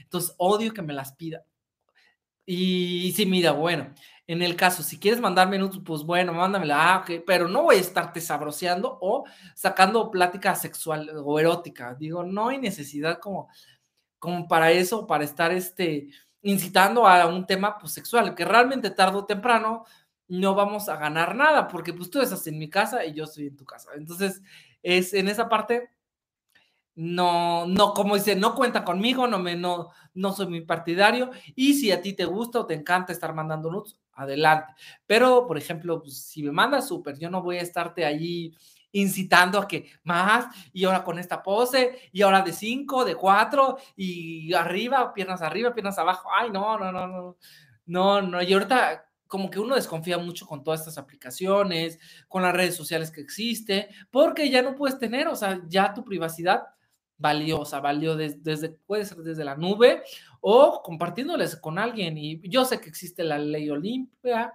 Entonces, 0.02 0.34
odio 0.38 0.74
que 0.74 0.82
me 0.82 0.94
las 0.94 1.14
pida. 1.14 1.44
Y, 2.46 3.12
sí, 3.16 3.26
mira, 3.26 3.52
bueno, 3.52 3.94
en 4.28 4.42
el 4.42 4.56
caso, 4.56 4.84
si 4.84 5.00
quieres 5.00 5.20
mandarme 5.20 5.58
nudes, 5.58 5.80
pues 5.84 6.04
bueno, 6.04 6.34
mándamela, 6.34 6.96
ah, 6.96 7.06
pero 7.26 7.48
no 7.48 7.64
voy 7.64 7.78
a 7.78 7.80
estarte 7.80 8.22
sabroseando 8.22 8.98
o 9.02 9.26
sacando 9.56 10.12
plática 10.12 10.56
sexual 10.56 11.10
o 11.24 11.40
erótica. 11.40 11.96
Digo, 11.96 12.24
no 12.24 12.50
hay 12.50 12.58
necesidad 12.60 13.20
como, 13.20 13.50
como 14.20 14.48
para 14.48 14.72
eso, 14.72 15.08
para 15.08 15.24
estar 15.24 15.52
este, 15.52 16.10
incitando 16.42 17.08
a 17.08 17.26
un 17.28 17.46
tema 17.46 17.78
pues, 17.78 17.94
sexual, 17.94 18.36
que 18.36 18.46
realmente 18.46 18.92
tarde 18.92 19.18
o 19.18 19.26
temprano 19.26 19.86
no 20.28 20.56
vamos 20.56 20.90
a 20.90 20.98
ganar 20.98 21.36
nada, 21.36 21.68
porque 21.68 21.94
pues 21.94 22.10
tú 22.10 22.22
estás 22.22 22.46
en 22.48 22.58
mi 22.58 22.70
casa 22.70 23.06
y 23.06 23.14
yo 23.14 23.26
estoy 23.26 23.48
en 23.48 23.56
tu 23.56 23.66
casa. 23.66 23.92
Entonces, 23.96 24.42
es 24.82 25.14
en 25.14 25.28
esa 25.28 25.50
parte, 25.50 25.90
no, 26.96 27.66
no, 27.68 27.94
como 27.94 28.16
dice, 28.16 28.36
no 28.36 28.56
cuenta 28.56 28.86
conmigo, 28.86 29.28
no 29.28 29.38
me, 29.38 29.56
no, 29.56 29.90
no 30.14 30.34
soy 30.34 30.48
muy 30.48 30.62
partidario. 30.62 31.30
Y 31.56 31.74
si 31.74 31.92
a 31.92 32.02
ti 32.02 32.14
te 32.14 32.26
gusta 32.26 32.62
o 32.62 32.66
te 32.66 32.74
encanta 32.74 33.12
estar 33.12 33.34
mandando 33.34 33.70
nudes, 33.70 33.98
adelante. 34.14 34.74
Pero, 35.06 35.46
por 35.46 35.58
ejemplo, 35.58 36.02
pues, 36.02 36.18
si 36.18 36.44
me 36.44 36.52
mandas 36.52 36.88
súper, 36.88 37.18
yo 37.20 37.30
no 37.30 37.42
voy 37.42 37.58
a 37.58 37.62
estarte 37.62 38.06
allí 38.06 38.56
incitando 38.94 39.60
a 39.60 39.68
que 39.68 39.92
más, 40.04 40.46
y 40.72 40.86
ahora 40.86 41.04
con 41.04 41.20
esta 41.20 41.44
pose, 41.44 42.10
y 42.14 42.22
ahora 42.22 42.42
de 42.42 42.54
cinco, 42.54 43.04
de 43.04 43.16
cuatro, 43.16 43.78
y 43.98 44.54
arriba, 44.54 45.14
piernas 45.14 45.42
arriba, 45.42 45.74
piernas 45.74 46.00
abajo. 46.00 46.30
Ay, 46.34 46.50
no, 46.50 46.80
no, 46.80 46.94
no, 46.94 47.08
no, 47.08 47.38
no, 47.88 48.22
no. 48.22 48.42
Y 48.42 48.54
ahorita 48.54 49.06
como 49.28 49.50
que 49.50 49.60
uno 49.60 49.76
desconfía 49.76 50.18
mucho 50.18 50.46
con 50.46 50.64
todas 50.64 50.82
estas 50.82 50.98
aplicaciones, 50.98 52.00
con 52.30 52.44
las 52.44 52.54
redes 52.54 52.76
sociales 52.76 53.12
que 53.12 53.20
existe, 53.20 53.90
porque 54.12 54.50
ya 54.50 54.62
no 54.62 54.76
puedes 54.76 54.98
tener, 54.98 55.28
o 55.28 55.36
sea, 55.36 55.62
ya 55.68 55.94
tu 55.94 56.06
privacidad 56.06 56.64
sea, 57.66 57.80
valió 57.80 58.16
desde, 58.16 58.70
puede 58.86 59.06
ser 59.06 59.18
desde 59.20 59.46
la 59.46 59.56
nube 59.56 60.04
o 60.42 60.82
compartiéndoles 60.84 61.56
con 61.56 61.80
alguien. 61.80 62.18
Y 62.18 62.48
yo 62.50 62.66
sé 62.66 62.80
que 62.80 62.90
existe 62.90 63.24
la 63.24 63.38
ley 63.38 63.70
Olimpia, 63.70 64.54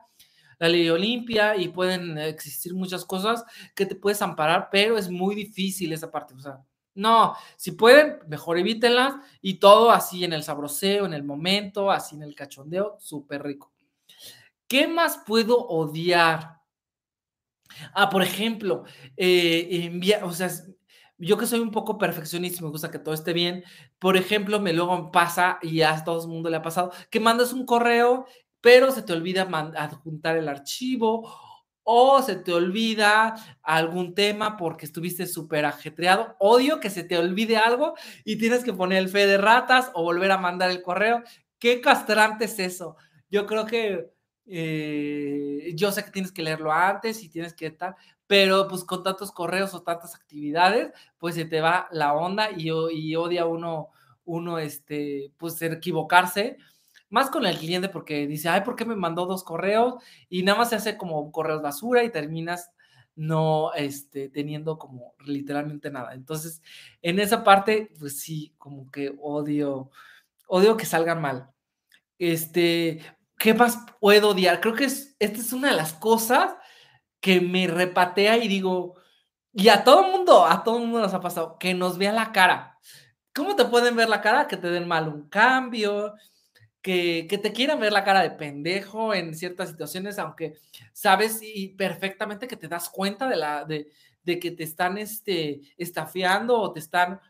la 0.59 0.69
ley 0.69 0.89
Olimpia 0.91 1.57
y 1.57 1.69
pueden 1.69 2.19
existir 2.19 2.75
muchas 2.75 3.05
cosas 3.05 3.45
que 3.75 3.87
te 3.87 3.95
puedes 3.95 4.23
amparar, 4.23 4.69
pero 4.71 4.99
es 4.99 5.11
muy 5.11 5.35
difícil 5.35 5.93
esa 5.93 6.11
parte, 6.11 6.35
o 6.35 6.41
sea, 6.41 6.61
no, 6.95 7.35
si 7.57 7.73
pueden, 7.73 8.19
mejor 8.29 8.59
evítenlas 8.59 9.15
y 9.41 9.55
todo 9.55 9.91
así 9.91 10.25
en 10.25 10.33
el 10.33 10.43
sabroseo, 10.43 11.07
en 11.07 11.15
el 11.15 11.23
momento, 11.23 11.91
así 11.91 12.17
en 12.17 12.23
el 12.23 12.35
cachondeo, 12.35 12.97
súper 12.99 13.43
rico. 13.43 13.73
¿Qué 14.67 14.87
más 14.87 15.23
puedo 15.27 15.67
odiar? 15.67 16.61
Ah, 17.95 18.11
por 18.11 18.23
ejemplo, 18.23 18.85
eh, 19.17 20.21
o 20.23 20.33
sea, 20.33 20.51
yo 21.21 21.39
que 21.39 21.47
soy 21.47 21.61
un 21.61 21.71
poco 21.71 21.99
perfeccionista 21.99 22.63
me 22.63 22.71
gusta 22.71 22.91
que 22.91 22.99
todo 22.99 23.15
esté 23.15 23.33
bien, 23.33 23.65
por 23.99 24.17
ejemplo, 24.17 24.59
me 24.61 24.73
luego 24.73 25.13
pasa, 25.13 25.59
y 25.63 25.83
a 25.83 26.03
todo 26.03 26.23
el 26.23 26.29
mundo 26.29 26.51
le 26.51 26.57
ha 26.57 26.63
pasado, 26.63 26.93
que 27.11 27.21
mandas 27.21 27.53
un 27.53 27.67
correo, 27.67 28.27
pero 28.61 28.91
se 28.91 29.03
te 29.03 29.13
olvida 29.13 29.43
adjuntar 29.77 30.37
el 30.37 30.49
archivo 30.49 31.31
o 31.83 32.23
se 32.23 32.37
te 32.37 32.53
olvida 32.53 33.35
algún 33.63 34.15
tema 34.15 34.57
porque 34.57 34.85
estuviste 34.85 35.27
súper 35.27 35.65
ajetreado. 35.65 36.37
Odio 36.39 36.79
que 36.79 36.91
se 36.91 37.05
te 37.05 37.19
olvide 37.19 37.57
algo 37.57 37.95
y 38.25 38.37
tienes 38.37 38.65
que 38.65 38.73
poner 38.73 38.99
el 38.99 39.09
fe 39.09 39.27
de 39.27 39.39
ratas 39.39 39.91
o 39.95 40.03
volver 40.03 40.31
a 40.31 40.39
mandar 40.39 40.71
el 40.71 40.83
correo. 40.83 41.23
Qué 41.59 41.81
castrante 41.81 42.45
es 42.45 42.59
eso. 42.59 42.97
Yo 43.31 43.47
creo 43.47 43.67
que 43.67 44.11
eh, 44.47 45.73
yo 45.75 45.93
sé 45.93 46.05
que 46.05 46.11
tienes 46.11 46.33
que 46.33 46.43
leerlo 46.43 46.73
antes 46.73 47.23
y 47.23 47.29
tienes 47.29 47.55
que 47.55 47.67
estar, 47.67 47.97
pero 48.31 48.69
pues 48.69 48.85
con 48.85 49.03
tantos 49.03 49.33
correos 49.33 49.75
o 49.75 49.83
tantas 49.83 50.15
actividades, 50.15 50.93
pues 51.19 51.35
se 51.35 51.47
te 51.47 51.61
va 51.61 51.89
la 51.91 52.13
onda 52.15 52.53
y, 52.53 52.69
y 52.69 53.17
odia 53.17 53.45
uno, 53.45 53.89
uno, 54.25 54.61
este, 54.61 55.33
pues 55.37 55.61
equivocarse, 55.63 56.57
más 57.09 57.29
con 57.29 57.45
el 57.45 57.59
cliente 57.59 57.89
porque 57.89 58.29
dice, 58.29 58.49
ay, 58.49 58.61
¿por 58.61 58.77
qué 58.77 58.85
me 58.85 58.95
mandó 58.95 59.27
dos 59.27 59.43
correos? 59.43 59.95
Y 60.29 60.45
nada 60.45 60.59
más 60.59 60.69
se 60.69 60.77
hace 60.77 60.97
como 60.97 61.33
correos 61.33 61.61
basura 61.61 62.05
y 62.05 62.13
terminas 62.13 62.71
no 63.17 63.73
este, 63.75 64.29
teniendo 64.29 64.79
como 64.79 65.15
literalmente 65.27 65.91
nada. 65.91 66.15
Entonces, 66.15 66.63
en 67.03 67.19
esa 67.19 67.43
parte, 67.43 67.91
pues 67.99 68.21
sí, 68.21 68.55
como 68.59 68.93
que 68.93 69.13
odio, 69.21 69.91
odio 70.47 70.77
que 70.77 70.87
salgan 70.87 71.21
mal. 71.21 71.51
Este, 72.17 73.01
¿Qué 73.37 73.55
más 73.55 73.79
puedo 74.01 74.29
odiar? 74.29 74.61
Creo 74.61 74.75
que 74.75 74.85
es, 74.85 75.17
esta 75.19 75.41
es 75.41 75.53
una 75.53 75.71
de 75.71 75.77
las 75.77 75.95
cosas 75.95 76.55
que 77.21 77.41
me 77.41 77.67
repatea 77.67 78.39
y 78.39 78.49
digo, 78.49 78.97
y 79.53 79.69
a 79.69 79.85
todo 79.85 80.05
mundo, 80.05 80.47
a 80.47 80.65
todo 80.65 80.79
mundo 80.79 81.01
nos 81.01 81.15
ha 81.15 81.21
pasado, 81.21 81.59
que 81.59 81.75
nos 81.75 81.99
vea 81.99 82.13
la 82.13 82.33
cara. 82.33 82.79
¿Cómo 83.35 83.57
te 83.57 83.65
pueden 83.65 83.97
ver 83.97 84.09
la 84.09 84.21
cara? 84.21 84.47
Que 84.49 84.57
te 84.57 84.71
den 84.71 84.89
mal 84.89 85.09
un 85.09 85.29
cambio, 85.29 86.15
que, 86.83 87.27
que, 87.29 87.39
te 87.39 87.53
quieran 87.53 87.81
ver 87.81 87.93
la 87.93 88.05
cara 88.05 88.23
de 88.23 88.31
pendejo 88.31 89.15
en 89.15 89.35
ciertas 89.35 89.71
situaciones, 89.71 90.19
aunque 90.19 90.55
sabes 90.93 91.41
y 91.43 91.69
perfectamente 91.69 92.49
que 92.49 92.57
te 92.57 92.69
das 92.69 92.89
cuenta 92.89 93.29
de, 93.29 93.37
la, 93.37 93.65
de, 93.65 93.91
de 94.25 94.39
que 94.39 94.51
te 94.51 94.65
están 94.65 94.99
este, 94.99 95.61
estafiando 95.77 96.59
o 96.59 96.73
te 96.73 96.81
están, 96.81 97.21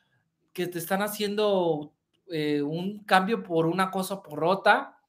que 0.52 0.66
te 0.66 0.78
están 0.78 1.02
haciendo 1.02 1.92
eh, 2.28 2.62
un 2.62 3.04
cambio 3.04 3.42
por 3.42 3.66
una 3.66 3.90
cosa 3.90 4.22
por 4.22 4.44
otra 4.44 5.00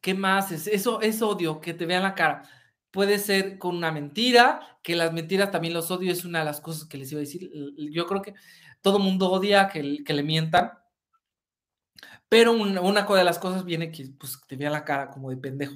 ¿Qué 0.00 0.14
más 0.14 0.52
es? 0.52 0.66
Eso 0.66 1.00
es 1.00 1.22
odio, 1.22 1.60
que 1.60 1.74
te 1.74 1.86
vean 1.86 2.02
la 2.02 2.14
cara. 2.14 2.42
Puede 2.94 3.18
ser 3.18 3.58
con 3.58 3.74
una 3.74 3.90
mentira, 3.90 4.78
que 4.80 4.94
las 4.94 5.12
mentiras 5.12 5.50
también 5.50 5.74
los 5.74 5.90
odio, 5.90 6.12
es 6.12 6.24
una 6.24 6.38
de 6.38 6.44
las 6.44 6.60
cosas 6.60 6.84
que 6.84 6.96
les 6.96 7.10
iba 7.10 7.18
a 7.18 7.26
decir. 7.26 7.50
Yo 7.90 8.06
creo 8.06 8.22
que 8.22 8.34
todo 8.82 9.00
mundo 9.00 9.32
odia 9.32 9.66
que, 9.66 9.82
le 9.82 10.22
mientan, 10.22 10.70
pero 12.28 12.52
una, 12.52 12.80
una, 12.80 13.02
de 13.02 13.24
las 13.24 13.40
cosas 13.40 13.64
viene 13.64 13.90
que 13.90 14.06
pues, 14.16 14.40
te 14.46 14.54
vean 14.54 14.72
la 14.72 14.84
cara 14.84 15.10
como 15.10 15.30
de 15.30 15.36
pendejo. 15.38 15.74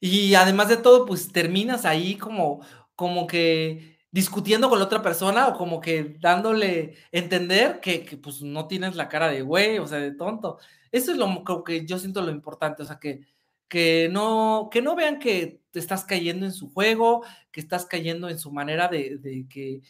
Y 0.00 0.34
además 0.34 0.70
de 0.70 0.78
todo, 0.78 1.04
pues 1.04 1.30
terminas 1.30 1.84
ahí 1.84 2.16
como, 2.16 2.64
como 2.94 3.26
que 3.26 3.98
discutiendo 4.10 4.70
con 4.70 4.78
la 4.78 4.86
otra 4.86 5.02
persona 5.02 5.48
o 5.48 5.58
como 5.58 5.78
que 5.78 6.16
dándole 6.20 6.96
entender 7.12 7.80
que, 7.80 8.02
que 8.06 8.16
pues 8.16 8.40
no 8.40 8.66
tienes 8.66 8.96
la 8.96 9.10
cara 9.10 9.28
de 9.28 9.42
güey, 9.42 9.78
o 9.78 9.86
sea, 9.86 9.98
de 9.98 10.12
tonto. 10.14 10.58
Eso 10.90 11.12
es 11.12 11.18
lo 11.18 11.44
que 11.64 11.84
yo 11.84 11.98
siento 11.98 12.22
lo 12.22 12.30
importante, 12.30 12.82
o 12.82 12.86
sea, 12.86 12.98
que, 12.98 13.26
que, 13.68 14.08
no, 14.10 14.68
que 14.72 14.82
no 14.82 14.96
vean 14.96 15.18
que 15.18 15.62
te 15.70 15.78
estás 15.78 16.04
cayendo 16.04 16.46
en 16.46 16.52
su 16.52 16.70
juego, 16.70 17.24
que 17.50 17.60
estás 17.60 17.86
cayendo 17.86 18.28
en 18.28 18.38
su 18.38 18.50
manera 18.50 18.88
de, 18.88 19.18
de 19.18 19.46
que 19.48 19.82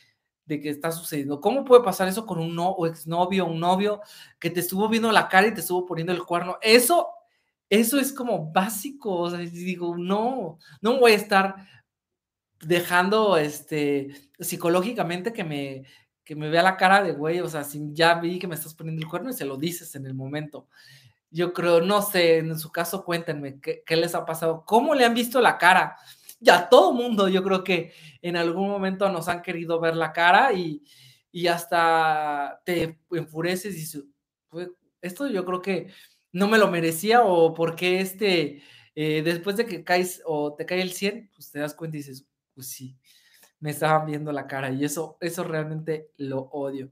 de 0.48 0.60
que 0.60 0.70
está 0.70 0.90
sucediendo. 0.90 1.40
¿Cómo 1.40 1.64
puede 1.64 1.84
pasar 1.84 2.08
eso 2.08 2.24
con 2.24 2.38
un 2.38 2.56
no, 2.56 2.70
o 2.70 2.86
un 2.86 3.60
novio 3.60 4.00
que 4.40 4.50
te 4.50 4.60
estuvo 4.60 4.88
viendo 4.88 5.12
la 5.12 5.28
cara 5.28 5.46
y 5.46 5.54
te 5.54 5.60
estuvo 5.60 5.84
poniendo 5.84 6.12
el 6.12 6.24
cuerno? 6.24 6.56
Eso, 6.62 7.08
eso 7.68 8.00
es 8.00 8.12
como 8.14 8.50
básico. 8.50 9.14
O 9.14 9.30
sea, 9.30 9.38
digo, 9.40 9.96
no, 9.96 10.58
no 10.80 10.98
voy 10.98 11.12
a 11.12 11.16
estar 11.16 11.54
dejando 12.60 13.36
este 13.36 14.08
psicológicamente 14.40 15.32
que 15.34 15.44
me, 15.44 15.84
que 16.24 16.34
me 16.34 16.48
vea 16.48 16.62
la 16.62 16.76
cara 16.76 17.02
de 17.02 17.12
güey, 17.12 17.40
o 17.40 17.48
sea, 17.48 17.64
ya 17.92 18.14
vi 18.14 18.38
que 18.38 18.48
me 18.48 18.54
estás 18.54 18.74
poniendo 18.74 19.02
el 19.02 19.08
cuerno 19.08 19.30
y 19.30 19.34
se 19.34 19.44
lo 19.44 19.58
dices 19.58 19.94
en 19.94 20.06
el 20.06 20.14
momento. 20.14 20.66
Yo 21.30 21.52
creo, 21.52 21.80
no 21.80 22.02
sé, 22.02 22.38
en 22.38 22.58
su 22.58 22.70
caso 22.72 23.04
cuéntenme 23.04 23.60
qué, 23.60 23.96
les 23.96 24.14
ha 24.14 24.24
pasado, 24.24 24.64
cómo 24.66 24.94
le 24.94 25.04
han 25.04 25.14
visto 25.14 25.40
la 25.40 25.58
cara. 25.58 25.96
Ya 26.40 26.68
todo 26.68 26.92
mundo, 26.92 27.28
yo 27.28 27.42
creo 27.42 27.64
que 27.64 27.92
en 28.22 28.36
algún 28.36 28.68
momento 28.68 29.08
nos 29.08 29.28
han 29.28 29.42
querido 29.42 29.80
ver 29.80 29.96
la 29.96 30.12
cara 30.12 30.52
y, 30.52 30.82
y 31.32 31.48
hasta 31.48 32.60
te 32.64 32.98
enfureces 33.10 33.74
y 33.74 33.78
dices, 33.78 34.04
esto 35.00 35.26
yo 35.28 35.44
creo 35.44 35.60
que 35.60 35.88
no 36.32 36.48
me 36.48 36.58
lo 36.58 36.70
merecía 36.70 37.22
o 37.22 37.54
porque 37.54 38.00
este, 38.00 38.62
eh, 38.94 39.22
después 39.22 39.56
de 39.56 39.66
que 39.66 39.84
caes 39.84 40.22
o 40.24 40.54
te 40.54 40.66
cae 40.66 40.82
el 40.82 40.92
100, 40.92 41.30
pues 41.34 41.50
te 41.50 41.58
das 41.58 41.74
cuenta 41.74 41.96
y 41.96 42.00
dices, 42.00 42.26
pues 42.54 42.68
sí, 42.68 42.96
me 43.60 43.70
estaban 43.70 44.06
viendo 44.06 44.32
la 44.32 44.46
cara 44.46 44.70
y 44.70 44.84
eso, 44.84 45.18
eso 45.20 45.44
realmente 45.44 46.10
lo 46.16 46.40
odio. 46.52 46.90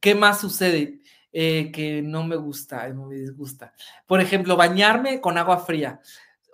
¿Qué 0.00 0.14
más 0.14 0.40
sucede? 0.40 1.00
Eh, 1.36 1.72
que 1.72 2.00
no 2.00 2.22
me 2.22 2.36
gusta, 2.36 2.88
no 2.90 3.06
me 3.06 3.16
disgusta. 3.16 3.74
Por 4.06 4.20
ejemplo, 4.20 4.56
bañarme 4.56 5.20
con 5.20 5.36
agua 5.36 5.58
fría. 5.58 6.00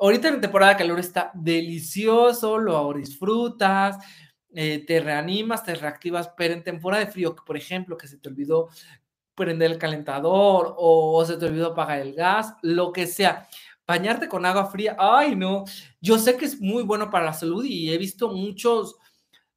Ahorita 0.01 0.29
en 0.29 0.41
temporada 0.41 0.73
de 0.73 0.79
calor 0.79 0.99
está 0.99 1.31
delicioso, 1.35 2.57
lo 2.57 2.91
disfrutas, 2.95 3.99
eh, 4.55 4.83
te 4.87 5.01
reanimas, 5.01 5.65
te 5.65 5.75
reactivas, 5.75 6.31
pero 6.35 6.55
en 6.55 6.65
temporada 6.65 7.05
de 7.05 7.11
frío, 7.11 7.37
por 7.37 7.59
ejemplo, 7.59 7.99
que 7.99 8.09
se 8.09 8.17
te 8.17 8.31
olvidó 8.31 8.71
prender 9.35 9.71
el 9.71 9.77
calentador 9.77 10.75
o 10.79 11.23
se 11.27 11.37
te 11.37 11.45
olvidó 11.45 11.73
apagar 11.73 11.99
el 12.01 12.15
gas, 12.15 12.55
lo 12.63 12.91
que 12.91 13.07
sea. 13.07 13.47
Bañarte 13.87 14.29
con 14.29 14.47
agua 14.47 14.71
fría, 14.71 14.97
ay 14.99 15.37
no, 15.37 15.65
yo 16.01 16.19
sé 16.19 16.39
que 16.39 16.47
es 16.47 16.59
muy 16.59 16.85
bueno 16.85 17.11
para 17.11 17.27
la 17.27 17.35
salud 17.35 17.67
y 17.67 17.93
he 17.93 17.99
visto 17.99 18.29
muchos 18.33 18.97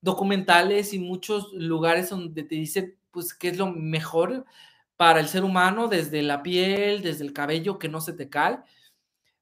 documentales 0.01 0.94
y 0.94 1.00
muchos 1.00 1.53
lugares 1.53 2.10
donde 2.10 2.44
te 2.44 2.56
dicen 2.56 2.98
pues 3.10 3.34
qué 3.34 3.48
es 3.50 3.58
lo 3.58 3.68
mejor 3.68 4.46
para 5.03 5.19
el 5.19 5.27
ser 5.27 5.43
humano, 5.43 5.89
desde 5.89 6.22
la 6.22 6.41
piel, 6.41 7.01
desde 7.01 7.25
el 7.25 7.33
cabello, 7.33 7.77
que 7.77 7.89
no 7.89 8.00
se 8.00 8.13
te 8.13 8.29
cae. 8.29 8.60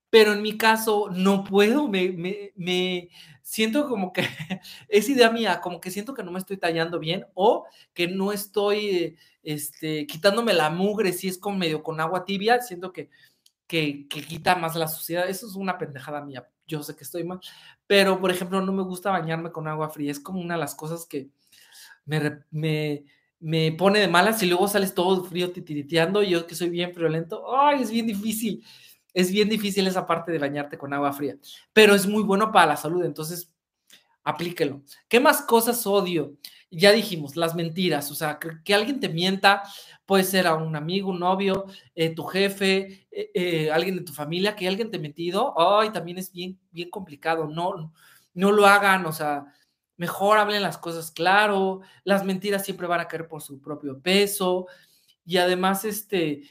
Pero 0.10 0.34
en 0.34 0.42
mi 0.42 0.58
caso 0.58 1.10
no 1.12 1.44
puedo, 1.44 1.88
me, 1.88 2.10
me, 2.14 2.52
me 2.56 3.10
siento 3.44 3.88
como 3.88 4.12
que 4.12 4.24
es 4.90 5.08
idea 5.08 5.30
mía, 5.30 5.62
como 5.62 5.80
que 5.80 5.92
siento 5.92 6.16
que 6.16 6.24
no 6.24 6.32
me 6.32 6.40
estoy 6.40 6.58
tallando 6.58 6.98
bien 6.98 7.28
o 7.36 7.68
que 7.94 8.08
no 8.08 8.32
estoy 8.32 9.20
este, 9.44 10.08
quitándome 10.08 10.52
la 10.54 10.72
mugre, 10.72 11.14
si 11.14 11.28
es 11.28 11.38
con 11.38 11.60
medio 11.60 11.84
con 11.84 12.02
agua 12.02 12.26
tibia, 12.26 12.60
siento 12.62 12.92
que, 12.92 13.12
que, 13.68 14.08
que 14.08 14.24
quita 14.24 14.56
más 14.56 14.76
la 14.76 14.88
suciedad. 14.88 15.30
Eso 15.30 15.46
es 15.46 15.54
una 15.54 15.78
pendejada 15.78 16.26
mía, 16.26 16.50
yo 16.66 16.82
sé 16.82 16.96
que 16.96 17.04
estoy 17.04 17.24
mal, 17.24 17.40
pero 17.86 18.20
por 18.20 18.32
ejemplo 18.32 18.62
no 18.62 18.74
me 18.74 18.82
gusta 18.82 19.12
bañarme 19.12 19.52
con 19.52 19.68
agua 19.68 19.92
fría, 19.92 20.10
es 20.12 20.20
como 20.20 20.42
una 20.42 20.56
de 20.56 20.62
las 20.62 20.74
cosas 20.74 21.06
que 21.06 21.30
me, 22.06 22.40
me 22.50 23.06
me 23.42 23.72
pone 23.72 24.00
de 24.00 24.08
malas 24.08 24.42
y 24.44 24.46
luego 24.46 24.68
sales 24.68 24.94
todo 24.94 25.24
frío 25.26 25.52
titiriteando, 25.52 26.22
yo 26.24 26.46
que 26.46 26.56
soy 26.56 26.70
bien 26.70 26.94
friolento, 26.94 27.44
ay, 27.58 27.82
es 27.82 27.90
bien 27.92 28.06
difícil, 28.06 28.64
es 29.14 29.32
bien 29.32 29.50
difícil 29.50 29.88
esa 29.88 30.06
parte 30.06 30.32
de 30.32 30.38
bañarte 30.38 30.78
con 30.78 30.94
agua 30.94 31.12
fría, 31.12 31.36
pero 31.74 31.96
es 31.96 32.08
muy 32.08 32.24
bueno 32.24 32.52
para 32.52 32.68
la 32.68 32.78
salud, 32.78 33.04
entonces 33.04 33.52
aplíquelo. 34.24 34.84
¿Qué 35.08 35.20
más 35.20 35.42
cosas 35.42 35.86
odio? 35.88 36.38
Ya 36.70 36.92
dijimos, 36.92 37.36
las 37.36 37.56
mentiras, 37.56 38.12
o 38.12 38.16
sea, 38.16 38.40
que, 38.40 38.74
alguien 38.74 39.00
te 39.00 39.10
mienta, 39.10 39.64
puede 40.06 40.24
ser 40.24 40.46
a 40.46 40.54
un 40.56 40.76
amigo, 40.76 41.10
un 41.10 41.20
novio, 41.20 41.66
eh, 41.96 42.14
tu 42.14 42.24
jefe, 42.24 43.08
eh, 43.12 43.32
eh, 43.34 43.72
alguien 43.72 43.98
de 43.98 44.04
tu 44.04 44.14
familia, 44.14 44.56
que 44.56 44.68
alguien 44.68 44.92
te 44.92 44.98
ha 44.98 45.02
mentido, 45.02 45.54
ay, 45.60 45.90
también 45.90 46.20
es 46.20 46.32
bien, 46.32 46.60
bien 46.72 46.90
complicado, 46.92 47.48
no, 47.48 47.92
no 48.36 48.52
lo 48.52 48.68
hagan, 48.68 49.06
o 49.08 49.12
sea, 49.12 49.46
mejor 50.02 50.40
hablen 50.40 50.64
las 50.64 50.80
cosas 50.80 51.12
claro, 51.12 51.82
las 52.04 52.26
mentiras 52.26 52.66
siempre 52.66 52.88
van 52.88 53.02
a 53.02 53.08
caer 53.08 53.28
por 53.28 53.40
su 53.44 53.62
propio 53.62 54.02
peso 54.02 54.66
y 55.24 55.38
además 55.38 55.86
este 55.86 56.42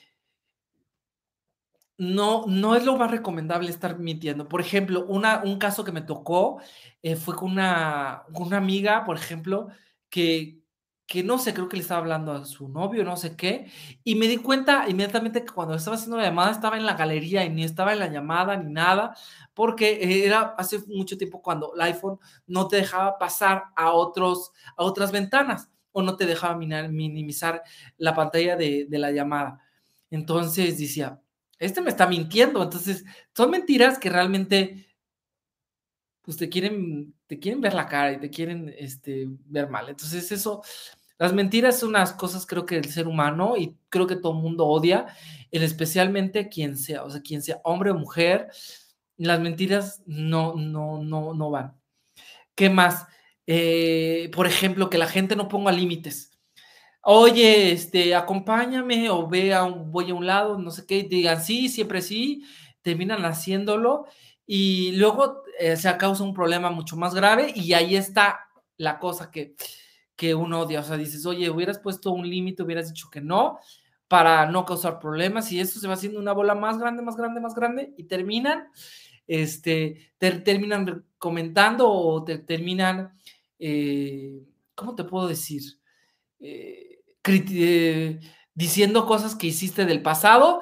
no, 1.99 2.47
no 2.47 2.76
es 2.76 2.85
lo 2.85 2.97
más 2.97 3.11
recomendable 3.11 3.69
estar 3.69 3.99
mintiendo. 3.99 4.49
Por 4.49 4.61
ejemplo, 4.61 5.04
una, 5.04 5.42
un 5.42 5.59
caso 5.59 5.83
que 5.83 5.90
me 5.90 6.00
tocó 6.00 6.61
eh, 7.02 7.16
fue 7.16 7.35
con 7.35 7.50
una, 7.50 8.23
una 8.33 8.57
amiga, 8.57 9.04
por 9.04 9.16
ejemplo, 9.16 9.66
que, 10.09 10.60
que 11.11 11.25
no 11.25 11.38
sé, 11.38 11.52
creo 11.52 11.69
que 11.69 11.76
le 11.76 11.83
estaba 11.83 12.02
hablando 12.02 12.31
a 12.31 12.45
su 12.45 12.69
novio, 12.69 13.02
no 13.02 13.17
sé 13.17 13.35
qué, 13.35 13.69
y 14.05 14.14
me 14.14 14.29
di 14.29 14.37
cuenta 14.37 14.88
inmediatamente 14.88 15.45
que 15.45 15.52
cuando 15.52 15.75
estaba 15.75 15.97
haciendo 15.97 16.17
la 16.17 16.23
llamada 16.23 16.52
estaba 16.52 16.76
en 16.76 16.87
la 16.87 16.95
galería 16.95 17.45
y 17.45 17.50
ni 17.50 17.64
estaba 17.64 17.93
en 17.93 17.99
la 17.99 18.07
llamada 18.07 18.57
ni 18.57 18.73
nada, 18.73 19.17
porque 19.52 20.25
era 20.25 20.55
hace 20.57 20.79
mucho 20.87 21.19
tiempo 21.19 21.43
cuando 21.43 21.75
el 21.75 21.81
iPhone 21.81 22.21
no 22.47 22.69
te 22.69 22.76
dejaba 22.76 23.19
pasar 23.19 23.64
a, 23.75 23.90
otros, 23.90 24.52
a 24.76 24.85
otras 24.85 25.11
ventanas 25.11 25.69
o 25.90 26.00
no 26.00 26.17
te 26.17 26.26
dejaba 26.26 26.55
minimizar 26.57 27.64
la 27.97 28.14
pantalla 28.14 28.55
de, 28.55 28.87
de 28.88 28.99
la 29.00 29.11
llamada. 29.11 29.59
Entonces 30.12 30.79
decía, 30.79 31.21
este 31.59 31.81
me 31.81 31.90
está 31.90 32.07
mintiendo, 32.07 32.62
entonces 32.62 33.05
son 33.35 33.50
mentiras 33.50 33.99
que 33.99 34.11
realmente 34.11 34.87
pues 36.23 36.37
te 36.37 36.49
quieren, 36.49 37.14
te 37.26 37.40
quieren 37.40 37.61
ver 37.61 37.75
la 37.75 37.87
cara 37.87 38.12
y 38.12 38.21
te 38.21 38.31
quieren 38.31 38.73
este, 38.79 39.26
ver 39.47 39.69
mal. 39.69 39.88
Entonces 39.88 40.31
eso 40.31 40.62
las 41.21 41.35
mentiras 41.35 41.79
son 41.79 41.91
unas 41.91 42.15
cosas 42.15 42.47
creo 42.47 42.65
que 42.65 42.79
el 42.79 42.87
ser 42.87 43.07
humano 43.07 43.55
y 43.59 43.77
creo 43.91 44.07
que 44.07 44.17
todo 44.17 44.33
el 44.33 44.39
mundo 44.39 44.67
odia, 44.67 45.05
especialmente 45.50 46.49
quien 46.49 46.79
sea, 46.79 47.05
o 47.05 47.11
sea, 47.11 47.21
sea 47.43 47.61
hombre 47.62 47.91
o 47.91 47.95
mujer, 47.95 48.49
las 49.19 49.39
mentiras 49.39 50.03
no, 50.07 50.55
no, 50.57 51.05
no, 51.05 51.35
no 51.35 51.50
van. 51.50 51.78
¿Qué 52.54 52.71
más? 52.71 53.06
Eh, 53.47 54.30
por 54.35 54.47
ejemplo, 54.47 54.89
que 54.89 54.97
la 54.97 55.06
gente 55.06 55.37
no 55.37 55.47
ponga 55.47 55.73
límites. 55.73 56.39
Oye, 57.02 57.73
este, 57.73 58.15
acompáñame 58.15 59.11
o 59.11 59.28
ve 59.28 59.52
a 59.52 59.65
un, 59.65 59.93
voy 59.93 60.11
a 60.11 60.15
un 60.15 60.26
lado, 60.26 60.56
no 60.59 60.71
sé 60.71 60.87
qué, 60.87 61.02
digan 61.02 61.45
sí, 61.45 61.69
siempre 61.69 62.00
sí, 62.00 62.47
terminan 62.80 63.26
haciéndolo 63.26 64.06
y 64.47 64.93
luego 64.93 65.43
eh, 65.59 65.76
se 65.76 65.95
causa 65.99 66.25
un 66.25 66.33
problema 66.33 66.71
mucho 66.71 66.97
más 66.97 67.15
grave 67.15 67.52
y 67.54 67.75
ahí 67.75 67.95
está 67.95 68.49
la 68.78 68.99
cosa 68.99 69.30
que 69.30 69.54
que 70.21 70.35
uno 70.35 70.61
odia. 70.61 70.80
O 70.80 70.83
sea, 70.83 70.99
dices, 70.99 71.25
oye, 71.25 71.49
hubieras 71.49 71.78
puesto 71.78 72.11
un 72.11 72.28
límite, 72.28 72.63
hubieras 72.63 72.93
dicho 72.93 73.09
que 73.11 73.23
no, 73.23 73.59
para 74.06 74.45
no 74.45 74.67
causar 74.67 74.99
problemas, 74.99 75.50
y 75.50 75.61
esto 75.61 75.80
se 75.80 75.89
va 75.89 75.95
haciendo 75.95 76.21
una 76.21 76.33
bola 76.33 76.54
más 76.54 76.78
grande, 76.78 77.02
más 77.02 77.17
grande, 77.17 77.41
más 77.41 77.54
grande, 77.54 77.95
y 77.97 78.04
terminan, 78.04 78.69
este, 79.26 80.13
terminan 80.19 81.06
comentando 81.17 81.91
o 81.91 82.23
te 82.23 82.37
terminan, 82.37 83.15
eh, 83.59 84.45
¿cómo 84.75 84.95
te 84.95 85.04
puedo 85.04 85.26
decir? 85.26 85.63
Eh, 86.39 86.99
eh, 87.25 88.21
diciendo 88.52 89.06
cosas 89.06 89.35
que 89.35 89.47
hiciste 89.47 89.87
del 89.87 90.02
pasado 90.02 90.61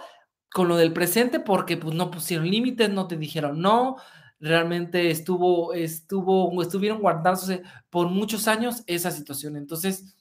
con 0.52 0.68
lo 0.68 0.76
del 0.76 0.92
presente 0.92 1.40
porque 1.40 1.76
pues 1.76 1.96
no 1.96 2.12
pusieron 2.12 2.48
límites, 2.48 2.90
no 2.90 3.08
te 3.08 3.16
dijeron 3.16 3.60
no, 3.60 3.96
realmente 4.40 5.10
estuvo, 5.10 5.74
estuvo, 5.74 6.62
estuvieron 6.62 7.00
guardándose 7.00 7.62
por 7.90 8.08
muchos 8.08 8.48
años 8.48 8.82
esa 8.86 9.10
situación. 9.10 9.56
Entonces, 9.56 10.14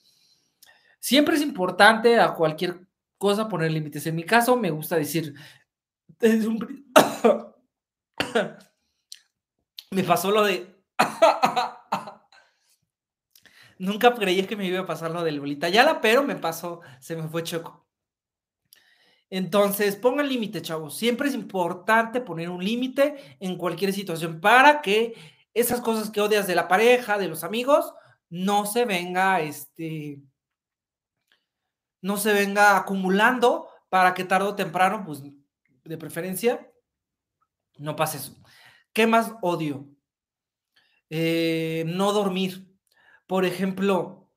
siempre 1.00 1.36
es 1.36 1.42
importante 1.42 2.20
a 2.20 2.34
cualquier 2.34 2.88
cosa 3.18 3.48
poner 3.48 3.72
límites. 3.72 4.06
En 4.08 4.16
mi 4.16 4.24
caso, 4.24 4.58
me 4.58 4.72
gusta 4.72 4.96
decir, 4.96 5.36
me 9.92 10.04
pasó 10.04 10.32
lo 10.32 10.44
de... 10.44 10.76
Nunca 13.80 14.16
creí 14.16 14.44
que 14.48 14.56
me 14.56 14.66
iba 14.66 14.80
a 14.80 14.88
pasar 14.88 15.12
lo 15.12 15.24
del 15.24 15.40
bolita 15.40 15.70
yala, 15.70 16.02
pero 16.02 16.24
me 16.24 16.36
pasó, 16.36 16.82
se 17.00 17.16
me 17.16 17.28
fue 17.28 17.44
choco. 17.44 17.87
Entonces, 19.30 19.96
pongan 19.96 20.30
límite, 20.30 20.62
chavos. 20.62 20.98
Siempre 20.98 21.28
es 21.28 21.36
importante 21.36 22.22
poner 22.22 22.50
un 22.50 22.64
límite 22.64 23.38
en 23.40 23.58
cualquier 23.58 23.94
situación 23.94 24.40
para 24.40 24.82
que 24.82 25.16
esas 25.54 25.82
cosas 25.82 26.10
que 26.10 26.22
odias 26.22 26.48
de 26.48 26.56
la 26.56 26.68
pareja, 26.68 27.18
de 27.18 27.28
los 27.28 27.44
amigos, 27.44 27.94
no 28.30 28.66
se 28.66 28.86
venga, 28.86 29.42
este, 29.42 30.22
no 32.02 32.18
se 32.18 32.34
venga 32.34 32.78
acumulando 32.78 33.68
para 33.90 34.14
que 34.14 34.24
tarde 34.24 34.48
o 34.48 34.56
temprano, 34.56 35.04
pues, 35.06 35.24
de 35.84 35.98
preferencia, 35.98 36.72
no 37.78 37.96
pase 37.96 38.18
eso. 38.18 38.36
¿Qué 38.94 39.08
más 39.08 39.34
odio? 39.42 39.88
Eh, 41.10 41.84
no 41.88 42.12
dormir. 42.12 42.68
Por 43.28 43.46
ejemplo, 43.46 44.30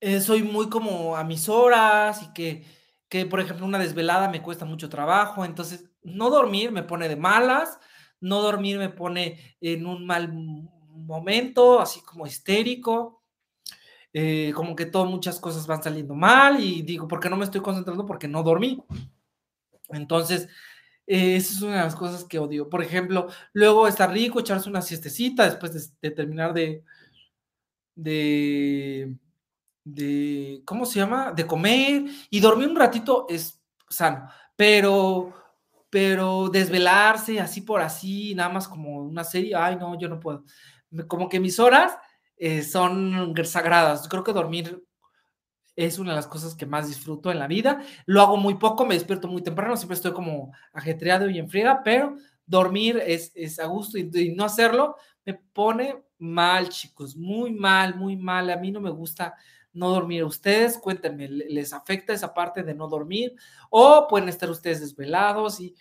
eh, 0.00 0.20
soy 0.20 0.42
muy 0.42 0.68
como 0.68 1.16
a 1.16 1.24
mis 1.24 1.48
horas 1.48 2.22
y 2.22 2.32
que 2.32 2.64
que, 3.12 3.26
por 3.26 3.40
ejemplo, 3.40 3.66
una 3.66 3.78
desvelada 3.78 4.30
me 4.30 4.40
cuesta 4.40 4.64
mucho 4.64 4.88
trabajo, 4.88 5.44
entonces 5.44 5.84
no 6.02 6.30
dormir 6.30 6.72
me 6.72 6.82
pone 6.82 7.10
de 7.10 7.16
malas, 7.16 7.78
no 8.20 8.40
dormir 8.40 8.78
me 8.78 8.88
pone 8.88 9.58
en 9.60 9.84
un 9.84 10.06
mal 10.06 10.32
momento, 10.32 11.78
así 11.78 12.00
como 12.00 12.26
histérico, 12.26 13.22
eh, 14.14 14.52
como 14.54 14.74
que 14.74 14.86
todas 14.86 15.10
muchas 15.10 15.38
cosas 15.40 15.66
van 15.66 15.82
saliendo 15.82 16.14
mal 16.14 16.64
y 16.64 16.80
digo, 16.80 17.06
¿por 17.06 17.20
qué 17.20 17.28
no 17.28 17.36
me 17.36 17.44
estoy 17.44 17.60
concentrando? 17.60 18.06
Porque 18.06 18.28
no 18.28 18.42
dormí. 18.42 18.82
Entonces, 19.90 20.48
eh, 21.06 21.36
esa 21.36 21.52
es 21.52 21.60
una 21.60 21.76
de 21.76 21.84
las 21.84 21.96
cosas 21.96 22.24
que 22.24 22.38
odio. 22.38 22.70
Por 22.70 22.82
ejemplo, 22.82 23.28
luego 23.52 23.88
está 23.88 24.06
rico 24.06 24.40
echarse 24.40 24.70
una 24.70 24.80
siestecita 24.80 25.44
después 25.44 25.74
de, 25.74 26.08
de 26.08 26.14
terminar 26.14 26.54
de, 26.54 26.82
de, 27.94 29.14
de, 29.84 30.62
¿cómo 30.64 30.86
se 30.86 30.98
llama? 30.98 31.32
De 31.32 31.46
comer 31.46 32.04
y 32.30 32.40
dormir 32.40 32.68
un 32.68 32.76
ratito 32.76 33.26
es 33.28 33.60
sano, 33.88 34.28
pero, 34.56 35.32
pero 35.90 36.48
desvelarse 36.48 37.40
así 37.40 37.60
por 37.62 37.80
así, 37.80 38.34
nada 38.34 38.48
más 38.48 38.68
como 38.68 38.98
una 38.98 39.24
serie, 39.24 39.54
ay, 39.54 39.76
no, 39.76 39.98
yo 39.98 40.08
no 40.08 40.20
puedo. 40.20 40.44
Como 41.08 41.28
que 41.28 41.40
mis 41.40 41.58
horas 41.58 41.96
eh, 42.36 42.62
son 42.62 43.34
sagradas. 43.44 44.08
Creo 44.08 44.24
que 44.24 44.32
dormir 44.32 44.82
es 45.74 45.98
una 45.98 46.10
de 46.10 46.16
las 46.16 46.26
cosas 46.26 46.54
que 46.54 46.66
más 46.66 46.88
disfruto 46.88 47.30
en 47.30 47.38
la 47.38 47.46
vida. 47.46 47.82
Lo 48.04 48.20
hago 48.20 48.36
muy 48.36 48.54
poco, 48.56 48.84
me 48.84 48.94
despierto 48.94 49.28
muy 49.28 49.42
temprano, 49.42 49.76
siempre 49.76 49.94
estoy 49.96 50.12
como 50.12 50.52
ajetreado 50.72 51.30
y 51.30 51.38
en 51.38 51.48
friega, 51.48 51.82
pero 51.82 52.16
dormir 52.44 53.02
es, 53.06 53.32
es 53.34 53.58
a 53.58 53.66
gusto 53.66 53.96
y, 53.96 54.10
y, 54.12 54.34
no 54.34 54.44
hacerlo 54.44 54.96
me 55.24 55.34
pone 55.34 56.02
mal, 56.18 56.68
chicos, 56.68 57.16
muy 57.16 57.52
mal, 57.52 57.94
muy 57.94 58.16
mal. 58.16 58.50
A 58.50 58.56
mí 58.56 58.70
no 58.70 58.80
me 58.80 58.90
gusta 58.90 59.34
no 59.72 59.90
dormir. 59.90 60.24
Ustedes, 60.24 60.78
cuéntenme, 60.78 61.28
¿les 61.28 61.72
afecta 61.72 62.12
esa 62.12 62.34
parte 62.34 62.62
de 62.62 62.74
no 62.74 62.88
dormir? 62.88 63.34
O 63.70 64.06
pueden 64.08 64.28
estar 64.28 64.50
ustedes 64.50 64.80
desvelados 64.80 65.60
y, 65.60 65.74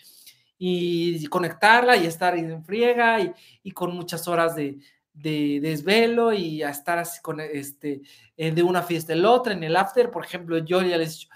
y 0.58 1.26
conectarla 1.28 1.98
y 1.98 2.06
estar 2.06 2.38
en 2.38 2.64
friega 2.64 3.20
y, 3.20 3.34
y 3.64 3.72
con 3.72 3.96
muchas 3.96 4.28
horas 4.28 4.56
de, 4.56 4.80
de 5.14 5.60
desvelo 5.62 6.34
y 6.34 6.64
a 6.64 6.70
estar 6.70 6.98
así 6.98 7.22
con 7.22 7.40
este, 7.40 8.02
de 8.38 8.64
una 8.64 8.82
fiesta 8.82 9.14
en 9.14 9.24
la 9.24 9.32
otra, 9.32 9.54
en 9.54 9.64
el 9.64 9.76
after, 9.76 10.10
por 10.10 10.26
ejemplo, 10.26 10.58
yo 10.60 10.82
ya 10.82 10.98
les 10.98 11.28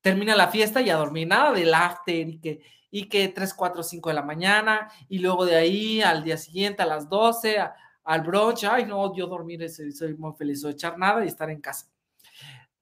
termina 0.00 0.36
la 0.36 0.48
fiesta 0.48 0.80
y 0.82 0.90
a 0.90 0.96
dormir, 0.96 1.28
nada 1.28 1.52
del 1.52 1.72
after 1.72 2.28
y 2.28 2.38
que, 2.38 2.60
y 2.90 3.08
que 3.08 3.28
3, 3.28 3.54
4, 3.54 3.82
5 3.82 4.08
de 4.10 4.14
la 4.14 4.22
mañana 4.22 4.88
y 5.08 5.18
luego 5.18 5.46
de 5.46 5.56
ahí 5.56 6.02
al 6.02 6.22
día 6.22 6.36
siguiente 6.36 6.82
a 6.82 6.86
las 6.86 7.08
12 7.08 7.58
al 8.04 8.20
brunch, 8.20 8.64
ay 8.64 8.84
no, 8.84 9.16
yo 9.16 9.26
dormir, 9.26 9.66
soy 9.70 10.14
muy 10.14 10.34
feliz, 10.34 10.62
o 10.64 10.68
echar 10.68 10.98
nada 10.98 11.24
y 11.24 11.28
estar 11.28 11.48
en 11.48 11.60
casa. 11.60 11.86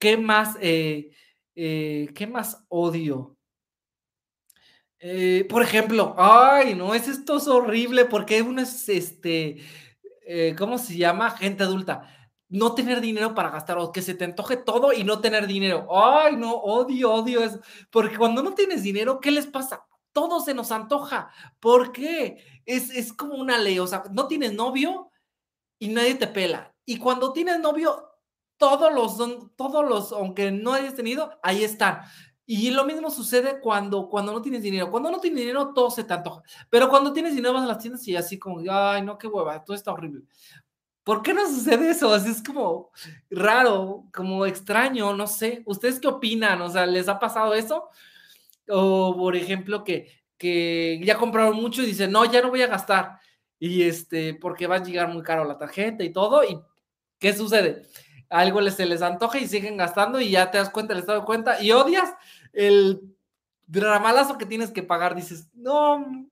¿Qué 0.03 0.17
más, 0.17 0.57
eh, 0.61 1.13
eh, 1.55 2.09
qué 2.17 2.27
más 2.27 2.65
odio? 2.69 3.39
por 5.49 5.63
ejemplo, 5.63 6.15
ay, 6.17 6.75
no, 6.75 6.95
es 6.95 7.09
esto 7.09 7.37
es 7.37 7.49
horrible 7.49 8.05
porque 8.05 8.41
uno 8.43 8.63
es, 8.63 8.89
este, 8.89 9.59
eh, 10.27 10.57
¿cómo 10.59 10.79
se 10.79 10.97
llama? 10.97 11.31
Gente 11.31 11.63
adulta. 11.63 12.33
No 12.49 12.75
tener 12.75 13.01
dinero 13.01 13.33
para 13.33 13.51
gastar 13.51 13.79
o 13.79 13.93
que 13.93 14.03
se 14.03 14.15
te 14.15 14.25
antoje 14.25 14.57
todo 14.57 14.93
y 14.93 15.05
no 15.05 15.21
tener 15.21 15.47
dinero. 15.47 15.87
Ay, 15.95 16.37
no, 16.37 16.53
odio, 16.53 17.13
odio 17.13 17.45
eso. 17.45 17.61
Porque 17.91 18.17
cuando 18.17 18.43
no 18.43 18.55
tienes 18.55 18.83
dinero, 18.83 19.21
¿qué 19.21 19.31
les 19.31 19.47
pasa? 19.47 19.87
Todo 20.13 20.41
se 20.41 20.55
nos 20.55 20.73
antoja. 20.73 21.31
¿Por 21.61 21.93
qué? 21.93 22.63
Es, 22.67 22.91
es 22.91 23.13
como 23.13 23.35
una 23.35 23.59
ley. 23.59 23.79
O 23.79 23.87
sea, 23.87 24.03
no 24.11 24.27
tienes 24.27 24.53
novio 24.53 25.11
y 25.79 25.89
nadie 25.89 26.17
te 26.17 26.27
pela. 26.27 26.75
Y 26.85 26.99
cuando 26.99 27.33
tienes 27.33 27.61
novio, 27.61 28.12
todos 28.57 28.93
los, 28.93 29.17
todos 29.57 29.89
los, 29.89 30.13
aunque 30.13 30.51
no 30.51 30.73
hayas 30.73 30.95
tenido, 30.95 31.39
ahí 31.43 31.65
están. 31.65 32.03
Y 32.45 32.71
lo 32.71 32.85
mismo 32.85 33.11
sucede 33.11 33.61
cuando, 33.61 34.09
cuando 34.09 34.33
no 34.33 34.43
tienes 34.43 34.63
dinero. 34.63 34.91
Cuando 34.91 35.11
no 35.11 35.21
tienes 35.21 35.41
dinero, 35.41 35.73
todo 35.73 35.91
se 35.91 36.05
te 36.05 36.13
antoja. 36.13 36.43
Pero 36.69 36.89
cuando 36.89 37.13
tienes 37.13 37.35
dinero, 37.35 37.55
vas 37.55 37.63
a 37.63 37.67
las 37.67 37.79
tiendas 37.79 38.07
y 38.09 38.17
así 38.17 38.39
como, 38.39 38.61
ay, 38.71 39.03
no, 39.03 39.17
qué 39.17 39.27
hueva, 39.29 39.65
todo 39.65 39.77
está 39.77 39.93
horrible. 39.93 40.25
¿Por 41.05 41.23
qué 41.23 41.35
no 41.35 41.47
sucede 41.49 41.91
eso? 41.91 42.13
Así 42.13 42.31
es 42.31 42.43
como 42.43 42.91
raro, 43.31 44.05
como 44.13 44.47
extraño, 44.47 45.15
no 45.15 45.27
sé. 45.27 45.63
¿Ustedes 45.67 45.99
qué 45.99 46.09
opinan? 46.09 46.61
O 46.63 46.69
sea, 46.69 46.87
¿les 46.87 47.09
ha 47.09 47.19
pasado 47.19 47.55
eso? 47.55 47.89
O, 48.69 49.17
por 49.17 49.35
ejemplo, 49.35 49.83
que, 49.83 50.23
que 50.39 51.01
ya 51.05 51.17
compraron 51.19 51.57
mucho 51.57 51.83
y 51.83 51.87
dicen, 51.87 52.13
no, 52.13 52.25
ya 52.25 52.43
no 52.43 52.51
voy 52.51 52.63
a 52.63 52.69
gastar. 52.69 53.19
Y 53.59 53.83
este, 53.83 54.35
porque 54.35 54.67
va 54.67 54.77
a 54.77 54.83
llegar 54.83 55.09
muy 55.09 55.23
caro 55.23 55.45
la 55.45 55.59
tarjeta 55.59 56.05
y 56.05 56.13
todo. 56.13 56.45
¿Y 56.45 56.61
qué 57.19 57.33
sucede? 57.33 57.89
Algo 58.33 58.69
se 58.71 58.87
les 58.87 59.03
antoja 59.03 59.39
y 59.39 59.47
siguen 59.47 59.77
gastando 59.77 60.21
y 60.21 60.31
ya 60.31 60.51
te 60.51 60.59
das 60.59 60.71
cuenta, 60.71 60.95
les 60.95 61.07
das 61.07 61.23
cuenta 61.25 61.63
y 61.63 61.71
odias 61.71 62.13
el 62.53 63.15
dramalazo 63.67 64.39
que 64.39 64.47
tienes 64.47 64.71
que 64.71 64.83
pagar. 64.83 65.15
Dices, 65.15 65.49
no, 65.55 66.29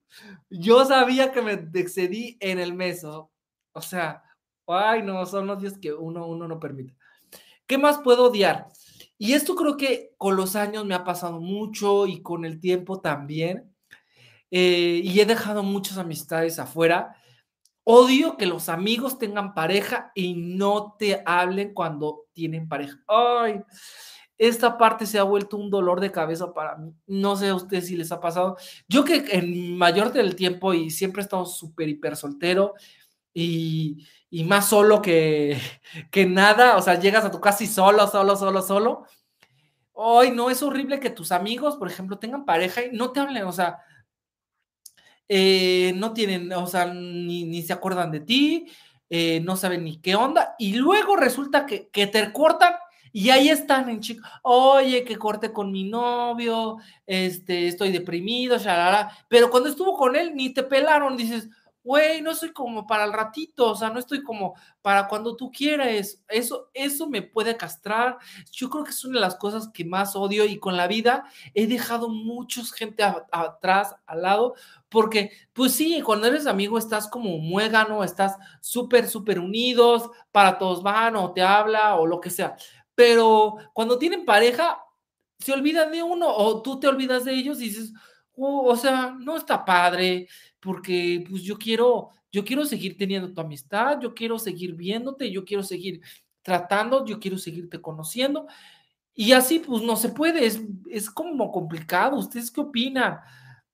yo 0.48 0.84
sabía 0.84 1.30
que 1.30 1.42
me 1.42 1.52
excedí 1.74 2.36
en 2.40 2.58
el 2.58 2.74
mes. 2.74 3.04
O, 3.04 3.30
sea, 3.80 4.22
ay, 4.66 5.02
no, 5.02 5.24
son 5.26 5.46
los 5.46 5.60
días 5.60 5.78
que 5.78 5.92
uno, 5.92 6.26
uno 6.26 6.48
no 6.48 6.58
permite. 6.58 6.96
¿Qué 7.66 7.78
más 7.78 7.98
puedo 7.98 8.30
odiar? 8.30 8.66
Y 9.18 9.34
esto 9.34 9.54
creo 9.54 9.76
que 9.76 10.14
con 10.16 10.36
los 10.36 10.56
años 10.56 10.86
me 10.86 10.94
ha 10.94 11.04
pasado 11.04 11.40
mucho 11.40 12.06
y 12.06 12.22
con 12.22 12.44
el 12.46 12.60
tiempo 12.60 13.00
también. 13.00 13.70
Eh, 14.50 15.02
y 15.04 15.20
he 15.20 15.26
dejado 15.26 15.62
muchas 15.62 15.98
amistades 15.98 16.58
afuera 16.58 17.14
Odio 17.84 18.36
que 18.36 18.46
los 18.46 18.68
amigos 18.68 19.18
tengan 19.18 19.54
pareja 19.54 20.12
y 20.14 20.34
no 20.34 20.96
te 20.98 21.22
hablen 21.24 21.72
cuando 21.74 22.26
tienen 22.32 22.68
pareja. 22.68 22.98
Ay, 23.08 23.62
esta 24.40 24.78
parte 24.78 25.06
se 25.06 25.18
ha 25.18 25.22
vuelto 25.22 25.56
un 25.56 25.70
dolor 25.70 26.00
de 26.00 26.12
cabeza 26.12 26.54
para 26.54 26.76
mí. 26.76 26.94
No 27.06 27.36
sé 27.36 27.48
a 27.48 27.54
ustedes 27.54 27.86
si 27.86 27.96
les 27.96 28.10
ha 28.10 28.20
pasado. 28.20 28.56
Yo 28.88 29.04
que 29.04 29.24
en 29.32 29.76
mayor 29.76 30.12
del 30.12 30.34
tiempo 30.34 30.72
y 30.72 30.90
siempre 30.90 31.20
he 31.20 31.24
estado 31.24 31.44
súper 31.44 31.88
hiper 31.88 32.16
soltero 32.16 32.74
y, 33.34 34.06
y, 34.30 34.44
más 34.44 34.68
solo 34.68 35.02
que, 35.02 35.58
que 36.10 36.26
nada, 36.26 36.76
o 36.76 36.82
sea, 36.82 36.98
llegas 36.98 37.24
a 37.24 37.30
tu 37.30 37.40
casa 37.40 37.66
solo, 37.66 38.06
solo, 38.06 38.36
solo, 38.36 38.62
solo. 38.62 39.04
Ay, 39.94 40.30
no, 40.30 40.48
es 40.48 40.62
horrible 40.62 41.00
que 41.00 41.10
tus 41.10 41.32
amigos, 41.32 41.76
por 41.76 41.88
ejemplo, 41.88 42.18
tengan 42.18 42.46
pareja 42.46 42.82
y 42.82 42.96
no 42.96 43.12
te 43.12 43.20
hablen, 43.20 43.44
o 43.44 43.52
sea, 43.52 43.80
eh, 45.32 45.92
no 45.94 46.12
tienen, 46.12 46.52
o 46.52 46.66
sea, 46.66 46.86
ni, 46.92 47.62
se 47.62 47.72
acuerdan 47.72 48.10
de 48.10 48.18
ti, 48.18 48.66
eh, 49.08 49.40
no 49.44 49.56
saben 49.56 49.84
ni 49.84 50.00
qué 50.00 50.16
onda, 50.16 50.56
y 50.58 50.74
luego 50.74 51.14
resulta 51.14 51.66
que, 51.66 51.88
que 51.90 52.08
te 52.08 52.32
cortan 52.32 52.74
y 53.12 53.30
ahí 53.30 53.48
están 53.48 53.88
en 53.88 54.00
chico, 54.00 54.26
oye, 54.42 55.04
que 55.04 55.16
corte 55.16 55.52
con 55.52 55.70
mi 55.70 55.84
novio, 55.84 56.78
este, 57.06 57.68
estoy 57.68 57.92
deprimido, 57.92 58.58
shalala, 58.58 59.16
pero 59.28 59.50
cuando 59.50 59.68
estuvo 59.68 59.96
con 59.96 60.16
él 60.16 60.32
ni 60.34 60.50
te 60.50 60.64
pelaron, 60.64 61.16
dices, 61.16 61.48
güey, 61.82 62.20
no 62.22 62.34
soy 62.34 62.52
como 62.52 62.86
para 62.86 63.04
el 63.04 63.12
ratito, 63.12 63.70
o 63.70 63.74
sea, 63.74 63.90
no 63.90 63.98
estoy 63.98 64.22
como 64.22 64.54
para 64.82 65.08
cuando 65.08 65.36
tú 65.36 65.50
quieras. 65.50 66.22
Eso, 66.28 66.70
eso 66.74 67.08
me 67.08 67.22
puede 67.22 67.56
castrar. 67.56 68.18
Yo 68.50 68.68
creo 68.70 68.84
que 68.84 68.90
es 68.90 69.04
una 69.04 69.14
de 69.14 69.20
las 69.20 69.36
cosas 69.36 69.68
que 69.72 69.84
más 69.84 70.14
odio 70.16 70.44
y 70.44 70.58
con 70.58 70.76
la 70.76 70.86
vida 70.86 71.24
he 71.54 71.66
dejado 71.66 72.08
muchos 72.08 72.72
gente 72.72 73.02
atrás, 73.02 73.94
al 74.06 74.22
lado, 74.22 74.54
porque, 74.88 75.30
pues 75.52 75.72
sí, 75.72 76.02
cuando 76.02 76.26
eres 76.26 76.46
amigo 76.46 76.78
estás 76.78 77.08
como 77.08 77.38
muégano, 77.38 78.04
estás 78.04 78.36
súper, 78.60 79.08
súper 79.08 79.38
unidos, 79.38 80.10
para 80.32 80.58
todos 80.58 80.82
van 80.82 81.16
o 81.16 81.32
te 81.32 81.42
habla 81.42 81.96
o 81.96 82.06
lo 82.06 82.20
que 82.20 82.30
sea. 82.30 82.56
Pero 82.94 83.56
cuando 83.72 83.98
tienen 83.98 84.24
pareja, 84.24 84.84
se 85.38 85.52
olvidan 85.52 85.90
de 85.90 86.02
uno 86.02 86.28
o 86.28 86.60
tú 86.62 86.78
te 86.78 86.88
olvidas 86.88 87.24
de 87.24 87.34
ellos 87.34 87.60
y 87.60 87.64
dices, 87.64 87.92
oh, 88.36 88.66
o 88.66 88.76
sea, 88.76 89.14
no 89.18 89.36
está 89.36 89.64
padre 89.64 90.28
porque 90.60 91.24
pues 91.28 91.42
yo 91.42 91.58
quiero, 91.58 92.10
yo 92.30 92.44
quiero 92.44 92.64
seguir 92.64 92.96
teniendo 92.96 93.32
tu 93.32 93.40
amistad, 93.40 94.00
yo 94.00 94.14
quiero 94.14 94.38
seguir 94.38 94.74
viéndote, 94.74 95.30
yo 95.30 95.44
quiero 95.44 95.62
seguir 95.62 96.00
tratando, 96.42 97.04
yo 97.04 97.18
quiero 97.18 97.38
seguirte 97.38 97.80
conociendo. 97.80 98.46
Y 99.14 99.32
así 99.32 99.58
pues 99.58 99.82
no 99.82 99.96
se 99.96 100.10
puede, 100.10 100.46
es, 100.46 100.62
es 100.90 101.10
como 101.10 101.50
complicado. 101.50 102.16
¿Ustedes 102.16 102.50
qué 102.50 102.60
opinan? 102.60 103.18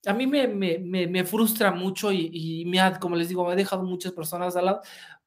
A 0.07 0.13
mí 0.15 0.27
me, 0.27 0.47
me, 0.49 0.79
me, 0.79 1.25
frustra 1.25 1.73
mucho 1.73 2.13
y, 2.13 2.31
y, 2.33 2.65
me 2.65 2.81
ha, 2.81 2.99
como 2.99 3.17
les 3.17 3.29
digo, 3.29 3.45
me 3.45 3.53
ha 3.53 3.57
dejado 3.57 3.83
muchas 3.83 4.13
personas 4.13 4.55
al 4.57 4.67
lado 4.67 4.81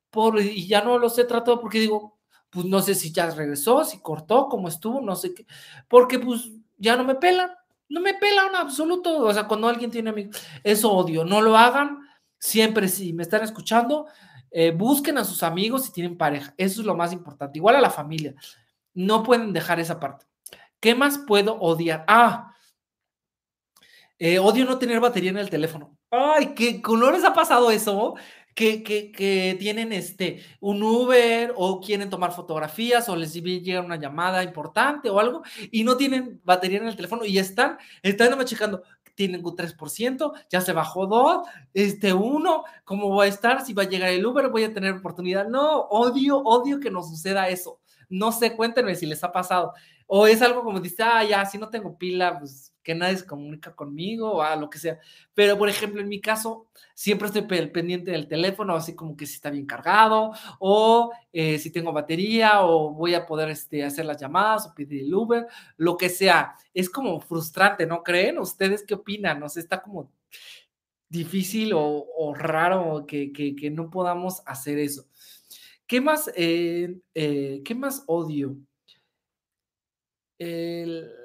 por, 0.09 0.41
y 0.41 0.67
ya 0.67 0.81
no 0.81 0.97
los 0.97 1.17
he 1.19 1.25
tratado 1.25 1.59
porque 1.59 1.79
digo, 1.79 2.17
pues 2.49 2.65
no 2.65 2.81
sé 2.81 2.95
si 2.95 3.11
ya 3.11 3.29
regresó, 3.29 3.83
si 3.83 3.99
cortó, 3.99 4.47
cómo 4.47 4.67
estuvo, 4.67 5.01
no 5.01 5.15
sé 5.15 5.33
qué, 5.33 5.45
porque 5.87 6.17
pues 6.19 6.49
ya 6.77 6.95
no 6.95 7.03
me 7.03 7.15
pelan 7.15 7.51
no 7.89 8.01
me 8.01 8.13
pela 8.13 8.45
un 8.45 8.55
absoluto. 8.55 9.17
O 9.19 9.33
sea, 9.33 9.47
cuando 9.47 9.67
alguien 9.67 9.91
tiene 9.91 10.11
amigos, 10.11 10.41
eso 10.63 10.91
odio. 10.91 11.25
No 11.25 11.41
lo 11.41 11.57
hagan. 11.57 11.99
Siempre, 12.37 12.87
si 12.87 13.11
me 13.13 13.23
están 13.23 13.43
escuchando, 13.43 14.07
eh, 14.51 14.71
busquen 14.71 15.17
a 15.17 15.25
sus 15.25 15.43
amigos 15.43 15.85
si 15.85 15.91
tienen 15.91 16.17
pareja. 16.17 16.53
Eso 16.57 16.81
es 16.81 16.87
lo 16.87 16.95
más 16.95 17.11
importante. 17.11 17.59
Igual 17.59 17.75
a 17.75 17.81
la 17.81 17.89
familia. 17.89 18.33
No 18.93 19.23
pueden 19.23 19.53
dejar 19.53 19.79
esa 19.79 19.99
parte. 19.99 20.25
¿Qué 20.79 20.95
más 20.95 21.17
puedo 21.17 21.59
odiar? 21.59 22.05
Ah, 22.07 22.53
eh, 24.17 24.37
odio 24.37 24.65
no 24.65 24.77
tener 24.77 24.99
batería 24.99 25.29
en 25.31 25.37
el 25.37 25.49
teléfono. 25.49 25.97
Ay, 26.11 26.53
¿qué 26.53 26.81
colores 26.81 27.23
ha 27.23 27.33
pasado 27.33 27.71
eso? 27.71 28.15
Que, 28.55 29.55
tienen 29.59 29.93
este, 29.93 30.43
un 30.59 30.83
Uber 30.83 31.53
o 31.55 31.79
quieren 31.79 32.09
tomar 32.09 32.31
fotografías 32.33 33.07
o 33.09 33.15
les 33.15 33.33
llega 33.33 33.81
una 33.81 33.95
llamada 33.95 34.43
importante 34.43 35.09
o 35.09 35.19
algo 35.19 35.43
y 35.71 35.83
no 35.83 35.95
tienen 35.97 36.41
batería 36.43 36.79
en 36.79 36.87
el 36.87 36.95
teléfono 36.95 37.23
y 37.25 37.37
están, 37.37 37.77
están 38.03 38.43
checando, 38.45 38.83
tienen 39.19 39.45
un 39.45 39.53
3%, 39.53 40.33
ya 40.49 40.61
se 40.61 40.71
bajó 40.71 41.05
dos, 41.05 41.45
este 41.73 42.13
uno, 42.13 42.63
¿cómo 42.85 43.09
voy 43.09 43.25
a 43.25 43.29
estar? 43.29 43.65
Si 43.65 43.73
va 43.73 43.83
a 43.83 43.89
llegar 43.89 44.09
el 44.11 44.25
Uber, 44.25 44.47
voy 44.47 44.63
a 44.63 44.73
tener 44.73 44.93
oportunidad. 44.93 45.45
No, 45.49 45.81
odio, 45.89 46.37
odio 46.37 46.79
que 46.79 46.89
nos 46.89 47.09
suceda 47.09 47.49
eso. 47.49 47.81
No 48.07 48.31
sé, 48.31 48.55
cuéntenme 48.55 48.95
si 48.95 49.05
les 49.05 49.21
ha 49.25 49.33
pasado. 49.33 49.73
O 50.07 50.25
es 50.25 50.41
algo 50.41 50.63
como 50.63 50.79
dice, 50.79 51.03
ah, 51.03 51.25
ya, 51.25 51.45
si 51.45 51.57
no 51.57 51.67
tengo 51.67 51.97
pila, 51.97 52.39
pues 52.39 52.73
que 52.89 52.95
nadie 52.95 53.17
se 53.17 53.27
comunica 53.27 53.75
conmigo 53.75 54.31
o 54.31 54.41
a 54.41 54.55
lo 54.55 54.67
que 54.67 54.79
sea. 54.79 54.99
Pero, 55.35 55.59
por 55.59 55.69
ejemplo, 55.69 56.01
en 56.01 56.09
mi 56.09 56.19
caso, 56.19 56.65
siempre 56.95 57.27
estoy 57.27 57.43
pendiente 57.43 58.09
del 58.09 58.27
teléfono, 58.27 58.75
así 58.75 58.95
como 58.95 59.15
que 59.15 59.27
si 59.27 59.35
está 59.35 59.51
bien 59.51 59.67
cargado, 59.67 60.31
o 60.57 61.11
eh, 61.31 61.59
si 61.59 61.69
tengo 61.69 61.93
batería, 61.93 62.65
o 62.65 62.89
voy 62.89 63.13
a 63.13 63.27
poder 63.27 63.49
este, 63.49 63.83
hacer 63.83 64.05
las 64.05 64.19
llamadas 64.19 64.65
o 64.65 64.73
pedir 64.73 65.03
el 65.03 65.13
Uber, 65.13 65.45
lo 65.77 65.97
que 65.97 66.09
sea. 66.09 66.55
Es 66.73 66.89
como 66.89 67.19
frustrante, 67.19 67.85
¿no 67.85 68.01
creen? 68.01 68.39
¿Ustedes 68.39 68.83
qué 68.83 68.95
opinan? 68.95 69.39
¿No 69.39 69.49
sé, 69.49 69.59
está 69.59 69.83
como 69.83 70.11
difícil 71.09 71.73
o, 71.75 72.33
raro 72.33 73.05
que, 73.07 73.31
que, 73.31 73.69
no 73.69 73.91
podamos 73.91 74.41
hacer 74.47 74.79
eso. 74.79 75.07
¿Qué 75.85 76.01
más, 76.01 76.31
eh, 76.35 76.99
eh, 77.13 77.61
¿qué 77.63 77.75
más 77.75 78.03
odio? 78.07 78.57
El, 80.39 81.18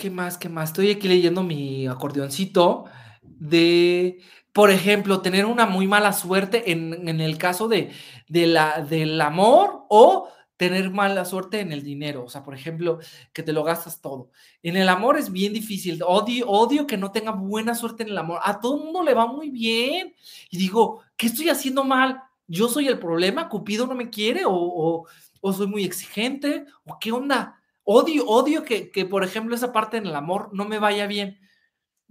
¿Qué 0.00 0.10
más? 0.10 0.36
¿Qué 0.38 0.48
más? 0.48 0.70
Estoy 0.70 0.90
aquí 0.90 1.08
leyendo 1.08 1.42
mi 1.42 1.86
acordeoncito 1.86 2.86
de, 3.22 4.20
por 4.52 4.70
ejemplo, 4.70 5.20
tener 5.20 5.46
una 5.46 5.66
muy 5.66 5.86
mala 5.86 6.12
suerte 6.12 6.72
en, 6.72 7.20
el 7.20 7.38
caso 7.38 7.68
de, 7.68 7.90
de, 8.28 8.46
la, 8.46 8.80
del 8.82 9.20
amor 9.20 9.84
o 9.88 10.28
tener 10.56 10.90
mala 10.90 11.24
suerte 11.24 11.60
en 11.60 11.72
el 11.72 11.82
dinero. 11.82 12.24
O 12.24 12.28
sea, 12.28 12.42
por 12.42 12.54
ejemplo, 12.54 12.98
que 13.32 13.42
te 13.42 13.52
lo 13.52 13.62
gastas 13.62 14.00
todo. 14.00 14.30
En 14.62 14.76
el 14.76 14.88
amor 14.88 15.18
es 15.18 15.30
bien 15.30 15.52
difícil. 15.52 16.02
Odio, 16.04 16.48
odio 16.48 16.86
que 16.86 16.96
no 16.96 17.12
tenga 17.12 17.30
buena 17.30 17.74
suerte 17.74 18.02
en 18.02 18.08
el 18.08 18.18
amor. 18.18 18.40
A 18.42 18.60
todo 18.60 18.76
el 18.78 18.84
mundo 18.84 19.02
le 19.02 19.14
va 19.14 19.26
muy 19.26 19.50
bien. 19.50 20.14
Y 20.50 20.58
digo, 20.58 21.02
¿qué 21.16 21.26
estoy 21.26 21.48
haciendo 21.48 21.84
mal? 21.84 22.22
yo 22.48 22.68
soy 22.68 22.88
el 22.88 22.98
problema, 22.98 23.48
Cupido 23.48 23.86
no 23.86 23.94
me 23.94 24.10
quiere 24.10 24.42
o, 24.46 25.06
soy 25.52 25.66
muy 25.66 25.84
exigente 25.84 26.64
o 26.84 26.98
qué 26.98 27.12
onda. 27.12 27.60
Odio, 27.88 28.26
odio 28.26 28.64
que, 28.64 28.90
que, 28.90 29.06
por 29.06 29.22
ejemplo, 29.22 29.54
esa 29.54 29.72
parte 29.72 29.96
en 29.96 30.06
el 30.06 30.16
amor 30.16 30.50
no 30.52 30.64
me 30.64 30.80
vaya 30.80 31.06
bien. 31.06 31.38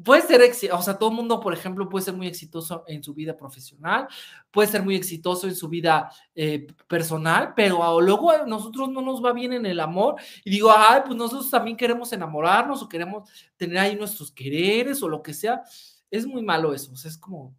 Puede 0.01 0.21
ser, 0.23 0.71
o 0.73 0.81
sea, 0.81 0.97
todo 0.97 1.09
el 1.09 1.15
mundo, 1.15 1.39
por 1.41 1.53
ejemplo, 1.53 1.89
puede 1.89 2.05
ser 2.05 2.13
muy 2.13 2.27
exitoso 2.27 2.85
en 2.87 3.03
su 3.03 3.13
vida 3.13 3.35
profesional, 3.35 4.07
puede 4.51 4.69
ser 4.69 4.83
muy 4.83 4.95
exitoso 4.95 5.47
en 5.47 5.55
su 5.55 5.67
vida 5.69 6.11
eh, 6.33 6.67
personal, 6.87 7.53
pero 7.55 7.99
luego 8.01 8.31
a 8.31 8.45
nosotros 8.45 8.89
no 8.89 9.01
nos 9.01 9.23
va 9.23 9.33
bien 9.33 9.53
en 9.53 9.65
el 9.65 9.79
amor 9.81 10.15
y 10.45 10.49
digo, 10.49 10.73
ay, 10.75 11.01
pues 11.05 11.17
nosotros 11.17 11.49
también 11.49 11.77
queremos 11.77 12.11
enamorarnos 12.13 12.81
o 12.81 12.89
queremos 12.89 13.29
tener 13.57 13.77
ahí 13.77 13.95
nuestros 13.95 14.31
quereres 14.31 15.01
o 15.03 15.09
lo 15.09 15.21
que 15.21 15.33
sea. 15.33 15.61
Es 16.09 16.25
muy 16.25 16.41
malo 16.41 16.73
eso, 16.73 16.91
o 16.93 16.95
sea, 16.95 17.09
es 17.09 17.17
como 17.17 17.53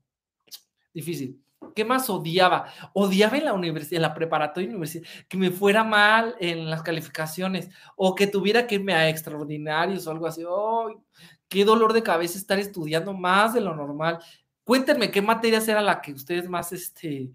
difícil. 0.93 1.43
¿Qué 1.75 1.85
más 1.85 2.11
odiaba? 2.11 2.67
Odiaba 2.93 3.37
en 3.39 3.45
la 3.47 3.55
universidad, 3.55 3.97
en 3.97 4.03
la 4.03 4.15
preparatoria 4.15 4.69
universidad, 4.69 5.07
que 5.29 5.37
me 5.37 5.51
fuera 5.51 5.85
mal 5.85 6.35
en 6.41 6.71
las 6.71 6.83
calificaciones 6.83 7.71
o 7.97 8.15
que 8.15 8.27
tuviera 8.27 8.67
que 8.67 8.77
irme 8.77 8.95
a 8.95 9.09
extraordinarios 9.09 10.07
o 10.07 10.11
algo 10.11 10.27
así. 10.27 10.43
¡Ay! 10.43 10.97
qué 11.49 11.65
dolor 11.65 11.93
de 11.93 12.03
cabeza 12.03 12.39
estar 12.39 12.59
estudiando 12.59 13.13
más 13.13 13.55
de 13.55 13.61
lo 13.61 13.75
normal. 13.75 14.19
Cuéntenme 14.65 15.11
qué 15.11 15.23
materias 15.23 15.69
era 15.69 15.81
la 15.81 16.01
que 16.01 16.13
ustedes 16.13 16.49
más, 16.49 16.73
este, 16.73 17.31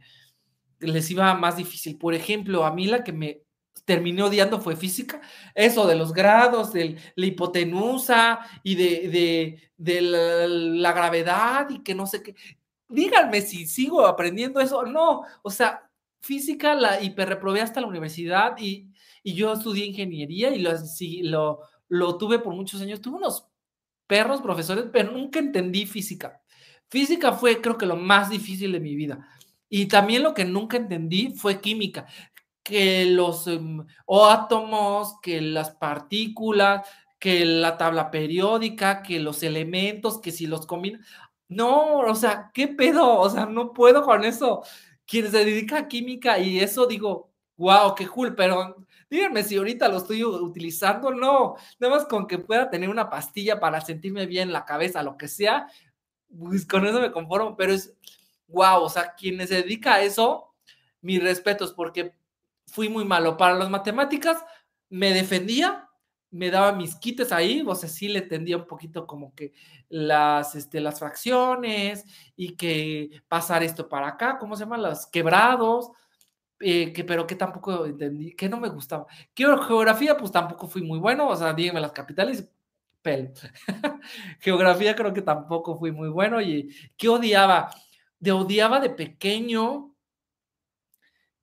les 0.79 1.09
iba 1.11 1.33
más 1.35 1.57
difícil. 1.57 1.97
Por 1.97 2.13
ejemplo, 2.13 2.65
a 2.65 2.73
mí 2.73 2.87
la 2.87 3.03
que 3.03 3.13
me 3.13 3.41
terminé 3.85 4.21
odiando 4.23 4.59
fue 4.59 4.75
física. 4.75 5.21
Eso 5.55 5.87
de 5.87 5.95
los 5.95 6.13
grados, 6.13 6.73
de 6.73 6.97
la 7.15 7.25
hipotenusa 7.25 8.39
y 8.63 8.75
de, 8.75 9.71
de, 9.77 10.01
la, 10.01 10.91
gravedad 10.93 11.69
y 11.69 11.83
que 11.83 11.95
no 11.95 12.05
sé 12.05 12.21
qué. 12.21 12.35
Díganme 12.91 13.41
si 13.41 13.65
sigo 13.65 14.05
aprendiendo 14.05 14.59
eso. 14.59 14.83
No, 14.83 15.23
o 15.41 15.49
sea, 15.49 15.89
física 16.21 16.75
la 16.75 17.01
hiperreprobé 17.01 17.61
hasta 17.61 17.81
la 17.81 17.87
universidad 17.87 18.57
y, 18.57 18.87
yo 19.23 19.53
estudié 19.53 19.85
ingeniería 19.85 20.49
y 20.49 20.59
lo, 20.59 20.71
lo, 21.23 21.59
lo 21.89 22.17
tuve 22.17 22.39
por 22.39 22.55
muchos 22.55 22.81
años. 22.81 23.01
Tuve 23.01 23.17
unos 23.17 23.47
perros 24.07 24.41
profesores, 24.41 24.85
pero 24.91 25.11
nunca 25.11 25.39
entendí 25.39 25.85
física. 25.85 26.41
Física 26.89 27.31
fue 27.31 27.61
creo 27.61 27.77
que 27.77 27.85
lo 27.85 27.95
más 27.95 28.29
difícil 28.29 28.73
de 28.73 28.79
mi 28.79 28.95
vida. 28.95 29.27
Y 29.69 29.85
también 29.85 30.23
lo 30.23 30.33
que 30.33 30.43
nunca 30.43 30.75
entendí 30.75 31.33
fue 31.33 31.61
química, 31.61 32.05
que 32.61 33.05
los 33.05 33.47
em, 33.47 33.85
átomos, 34.07 35.15
que 35.21 35.39
las 35.39 35.71
partículas, 35.71 36.85
que 37.17 37.45
la 37.45 37.77
tabla 37.77 38.11
periódica, 38.11 39.01
que 39.01 39.21
los 39.21 39.43
elementos, 39.43 40.19
que 40.19 40.31
si 40.31 40.47
los 40.47 40.65
combina. 40.65 40.99
No, 41.51 41.99
o 41.99 42.15
sea, 42.15 42.49
¿qué 42.53 42.69
pedo? 42.69 43.19
O 43.19 43.29
sea, 43.29 43.45
no 43.45 43.73
puedo 43.73 44.03
con 44.03 44.23
eso. 44.23 44.63
Quien 45.05 45.29
se 45.29 45.43
dedica 45.43 45.79
a 45.79 45.87
química 45.89 46.39
y 46.39 46.59
eso 46.59 46.87
digo, 46.87 47.29
wow, 47.57 47.93
qué 47.93 48.07
cool, 48.07 48.33
pero 48.35 48.85
díganme 49.09 49.43
si 49.43 49.57
ahorita 49.57 49.89
lo 49.89 49.97
estoy 49.97 50.23
utilizando, 50.23 51.11
no, 51.11 51.55
nada 51.77 51.95
más 51.95 52.05
con 52.05 52.25
que 52.25 52.37
pueda 52.37 52.69
tener 52.69 52.87
una 52.89 53.09
pastilla 53.09 53.59
para 53.59 53.81
sentirme 53.81 54.25
bien 54.27 54.53
la 54.53 54.63
cabeza, 54.63 55.03
lo 55.03 55.17
que 55.17 55.27
sea, 55.27 55.67
pues 56.39 56.65
con 56.65 56.85
eso 56.87 57.01
me 57.01 57.11
conformo, 57.11 57.57
pero 57.57 57.73
es, 57.73 57.93
wow, 58.47 58.83
o 58.83 58.89
sea, 58.89 59.13
quien 59.15 59.45
se 59.45 59.55
dedica 59.55 59.95
a 59.95 60.01
eso, 60.03 60.53
mis 61.01 61.21
respetos, 61.21 61.73
porque 61.73 62.15
fui 62.65 62.87
muy 62.87 63.03
malo 63.03 63.35
para 63.35 63.55
las 63.55 63.69
matemáticas, 63.69 64.41
me 64.89 65.11
defendía, 65.13 65.89
me 66.31 66.49
daba 66.49 66.71
mis 66.71 66.95
quites 66.95 67.31
ahí, 67.31 67.63
o 67.65 67.75
sea, 67.75 67.89
sí 67.89 68.07
le 68.07 68.21
tendía 68.21 68.57
un 68.57 68.65
poquito 68.65 69.05
como 69.05 69.35
que 69.35 69.53
las, 69.89 70.55
este, 70.55 70.79
las 70.79 70.99
fracciones 70.99 72.05
y 72.35 72.55
que 72.55 73.21
pasar 73.27 73.63
esto 73.63 73.89
para 73.89 74.07
acá, 74.07 74.37
¿cómo 74.39 74.55
se 74.55 74.63
llaman? 74.63 74.81
Los 74.81 75.05
quebrados, 75.07 75.91
eh, 76.59 76.93
que, 76.93 77.03
pero 77.03 77.27
que 77.27 77.35
tampoco 77.35 77.85
entendí, 77.85 78.33
que 78.33 78.47
no 78.47 78.59
me 78.59 78.69
gustaba. 78.69 79.05
Geografía, 79.35 80.15
pues 80.17 80.31
tampoco 80.31 80.67
fui 80.67 80.81
muy 80.81 80.99
bueno, 80.99 81.27
o 81.27 81.35
sea, 81.35 81.53
díganme 81.53 81.81
las 81.81 81.91
capitales, 81.91 82.47
pel. 83.01 83.33
Geografía 84.39 84.95
creo 84.95 85.13
que 85.13 85.21
tampoco 85.21 85.77
fui 85.77 85.91
muy 85.91 86.09
bueno 86.09 86.39
y 86.41 86.73
¿qué 86.97 87.09
odiaba? 87.09 87.71
De 88.19 88.31
odiaba 88.31 88.79
de 88.79 88.89
pequeño. 88.91 89.95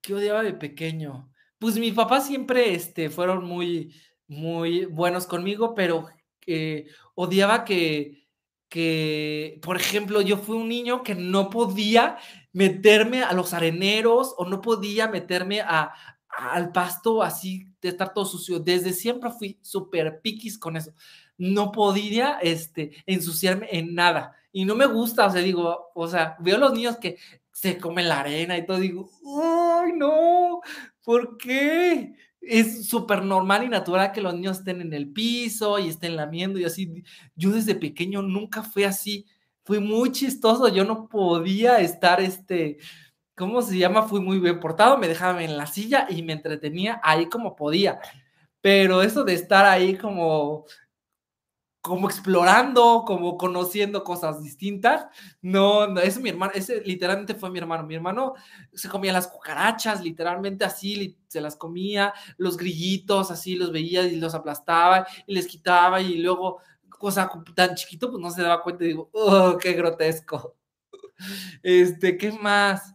¿Qué 0.01 0.14
odiaba 0.14 0.42
de 0.42 0.55
pequeño? 0.55 1.31
Pues 1.59 1.77
mis 1.79 1.92
papás 1.92 2.27
siempre 2.27 2.72
este, 2.72 3.11
fueron 3.11 3.44
muy, 3.44 3.92
muy 4.28 4.84
buenos 4.84 5.26
conmigo, 5.26 5.74
pero 5.74 6.06
eh, 6.46 6.86
odiaba 7.14 7.64
que, 7.64 8.28
que, 8.68 9.58
por 9.62 9.76
ejemplo, 9.76 10.20
yo 10.20 10.36
fui 10.36 10.56
un 10.56 10.68
niño 10.68 11.02
que 11.02 11.14
no 11.14 11.50
podía 11.50 12.18
meterme 12.52 13.22
a 13.22 13.32
los 13.32 13.54
areneros 13.54 14.34
o 14.36 14.44
no 14.44 14.60
podía 14.60 15.08
meterme 15.08 15.60
a, 15.60 15.92
al 16.28 16.70
pasto 16.72 17.22
así 17.22 17.66
de 17.80 17.88
estar 17.88 18.12
todo 18.12 18.24
sucio. 18.24 18.60
Desde 18.60 18.92
siempre 18.92 19.30
fui 19.30 19.58
súper 19.62 20.20
piquis 20.20 20.58
con 20.58 20.76
eso. 20.76 20.92
No 21.36 21.72
podía 21.72 22.38
este, 22.40 23.02
ensuciarme 23.06 23.68
en 23.72 23.94
nada. 23.94 24.34
Y 24.52 24.64
no 24.64 24.74
me 24.74 24.86
gusta, 24.86 25.26
o 25.26 25.30
sea, 25.30 25.42
digo, 25.42 25.90
o 25.94 26.08
sea, 26.08 26.36
veo 26.40 26.56
a 26.56 26.60
los 26.60 26.72
niños 26.72 26.96
que 26.98 27.18
se 27.52 27.78
comen 27.78 28.08
la 28.08 28.20
arena 28.20 28.56
y 28.56 28.64
todo, 28.64 28.78
digo, 28.78 29.10
¡ay, 29.42 29.92
no! 29.96 30.60
¿Por 31.02 31.36
qué? 31.38 32.14
Es 32.48 32.88
súper 32.88 33.24
normal 33.24 33.64
y 33.64 33.68
natural 33.68 34.12
que 34.12 34.20
los 34.20 34.34
niños 34.34 34.58
estén 34.58 34.80
en 34.80 34.94
el 34.94 35.12
piso 35.12 35.78
y 35.78 35.88
estén 35.88 36.16
lamiendo 36.16 36.58
y 36.58 36.64
así. 36.64 37.04
Yo 37.37 37.50
desde 37.50 37.74
pequeño 37.74 38.22
nunca 38.22 38.62
fui 38.62 38.84
así 38.84 39.26
fui 39.68 39.80
muy 39.80 40.12
chistoso, 40.12 40.68
yo 40.68 40.82
no 40.87 41.11
podía 41.11 41.80
estar, 41.80 42.22
este, 42.22 42.78
¿cómo 43.37 43.61
se 43.61 43.76
llama? 43.76 44.04
Fui 44.04 44.18
muy 44.18 44.38
bien 44.38 44.61
portado, 44.61 44.96
me 44.96 45.08
dejaba 45.08 45.44
en 45.44 45.58
la 45.58 45.66
silla 45.66 46.06
y 46.08 46.22
me 46.22 46.32
entretenía 46.32 47.02
ahí 47.04 47.28
como 47.28 47.54
podía. 47.54 48.00
Pero 48.62 49.02
eso 49.02 49.24
de 49.24 49.34
estar 49.34 49.66
ahí 49.66 49.94
como, 49.94 50.64
como 51.80 52.08
explorando, 52.08 53.04
como 53.06 53.36
conociendo 53.36 54.04
cosas 54.04 54.42
distintas, 54.42 55.06
no, 55.40 55.86
no, 55.86 56.00
ese 56.00 56.20
mi 56.20 56.28
hermano, 56.30 56.52
ese 56.54 56.82
literalmente 56.82 57.34
fue 57.34 57.50
mi 57.50 57.58
hermano. 57.58 57.84
Mi 57.84 57.94
hermano 57.94 58.34
se 58.72 58.88
comía 58.88 59.12
las 59.12 59.28
cucarachas, 59.28 60.02
literalmente 60.02 60.64
así, 60.64 61.16
se 61.28 61.40
las 61.40 61.56
comía, 61.56 62.12
los 62.36 62.56
grillitos, 62.56 63.30
así 63.30 63.56
los 63.56 63.72
veía 63.72 64.02
y 64.02 64.16
los 64.16 64.34
aplastaba 64.34 65.06
y 65.26 65.34
les 65.34 65.46
quitaba 65.46 66.00
y 66.00 66.18
luego 66.18 66.60
cosa 66.88 67.30
tan 67.54 67.74
chiquito, 67.74 68.10
pues 68.10 68.20
no 68.20 68.30
se 68.30 68.42
daba 68.42 68.62
cuenta 68.62 68.84
y 68.84 68.88
digo, 68.88 69.08
oh, 69.12 69.56
qué 69.58 69.72
grotesco. 69.72 70.56
Este, 71.62 72.16
¿qué 72.16 72.32
más? 72.32 72.94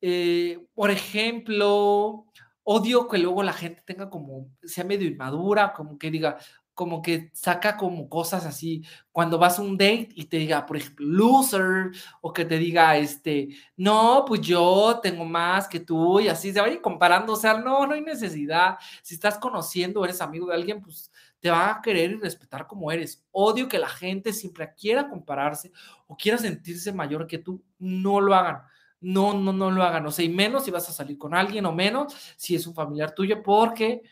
Eh, 0.00 0.66
por 0.74 0.90
ejemplo, 0.90 2.26
odio 2.62 3.08
que 3.08 3.18
luego 3.18 3.42
la 3.42 3.52
gente 3.52 3.82
tenga 3.86 4.10
como, 4.10 4.50
sea 4.62 4.84
medio 4.84 5.08
inmadura, 5.08 5.72
como 5.72 5.98
que 5.98 6.10
diga, 6.10 6.38
como 6.78 7.02
que 7.02 7.32
saca 7.32 7.76
como 7.76 8.08
cosas 8.08 8.46
así, 8.46 8.84
cuando 9.10 9.36
vas 9.36 9.58
a 9.58 9.62
un 9.62 9.76
date 9.76 10.10
y 10.14 10.26
te 10.26 10.36
diga, 10.36 10.64
por 10.64 10.76
ejemplo, 10.76 11.04
loser, 11.08 11.90
o 12.20 12.32
que 12.32 12.44
te 12.44 12.56
diga, 12.56 12.96
este, 12.96 13.48
no, 13.76 14.24
pues 14.24 14.42
yo 14.42 15.00
tengo 15.02 15.24
más 15.24 15.66
que 15.66 15.80
tú, 15.80 16.20
y 16.20 16.28
así 16.28 16.52
se 16.52 16.60
vaya 16.60 16.80
comparando, 16.80 17.32
o 17.32 17.36
sea, 17.36 17.54
no, 17.54 17.84
no 17.84 17.94
hay 17.94 18.00
necesidad. 18.00 18.78
Si 19.02 19.16
estás 19.16 19.38
conociendo, 19.38 20.04
eres 20.04 20.20
amigo 20.20 20.46
de 20.46 20.54
alguien, 20.54 20.80
pues 20.80 21.10
te 21.40 21.50
va 21.50 21.72
a 21.72 21.82
querer 21.82 22.12
y 22.12 22.20
respetar 22.20 22.68
como 22.68 22.92
eres. 22.92 23.26
Odio 23.32 23.66
que 23.66 23.80
la 23.80 23.88
gente 23.88 24.32
siempre 24.32 24.72
quiera 24.80 25.08
compararse 25.08 25.72
o 26.06 26.16
quiera 26.16 26.38
sentirse 26.38 26.92
mayor 26.92 27.26
que 27.26 27.38
tú. 27.38 27.60
No 27.80 28.20
lo 28.20 28.36
hagan. 28.36 28.62
No, 29.00 29.34
no, 29.34 29.52
no 29.52 29.72
lo 29.72 29.82
hagan. 29.82 30.06
O 30.06 30.12
sea, 30.12 30.24
y 30.24 30.28
menos 30.28 30.64
si 30.64 30.70
vas 30.70 30.88
a 30.88 30.92
salir 30.92 31.18
con 31.18 31.34
alguien 31.34 31.66
o 31.66 31.72
menos 31.72 32.14
si 32.36 32.54
es 32.54 32.68
un 32.68 32.74
familiar 32.74 33.16
tuyo, 33.16 33.42
porque 33.42 34.02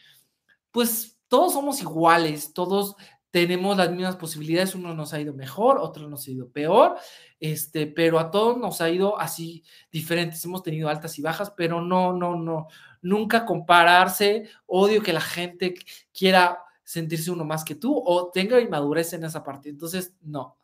pues 0.73 1.16
todos 1.29 1.53
somos 1.53 1.81
iguales, 1.81 2.53
todos 2.53 2.97
tenemos 3.31 3.77
las 3.77 3.91
mismas 3.91 4.17
posibilidades, 4.17 4.75
uno 4.75 4.95
nos 4.95 5.13
ha 5.13 5.21
ido 5.21 5.35
mejor, 5.35 5.79
otro 5.79 6.09
nos 6.09 6.27
ha 6.27 6.31
ido 6.31 6.49
peor, 6.49 6.97
este, 7.39 7.87
pero 7.87 8.19
a 8.19 8.31
todos 8.31 8.57
nos 8.57 8.81
ha 8.81 8.89
ido 8.89 9.19
así 9.21 9.63
diferentes, 9.93 10.43
hemos 10.45 10.63
tenido 10.63 10.89
altas 10.89 11.19
y 11.19 11.23
bajas, 11.23 11.53
pero 11.55 11.83
no, 11.83 12.15
no, 12.15 12.37
no, 12.37 12.69
nunca 13.03 13.45
compararse, 13.45 14.49
odio 14.65 15.03
que 15.03 15.13
la 15.13 15.21
gente 15.21 15.75
quiera 16.15 16.61
sentirse 16.83 17.31
uno 17.31 17.45
más 17.45 17.65
que 17.65 17.75
tú 17.75 18.01
o 18.03 18.31
tenga 18.31 18.61
inmadurez 18.61 19.13
en 19.13 19.25
esa 19.25 19.43
parte. 19.43 19.69
Entonces, 19.69 20.15
no, 20.23 20.57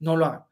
no 0.00 0.16
lo 0.16 0.26
hagan. 0.26 0.44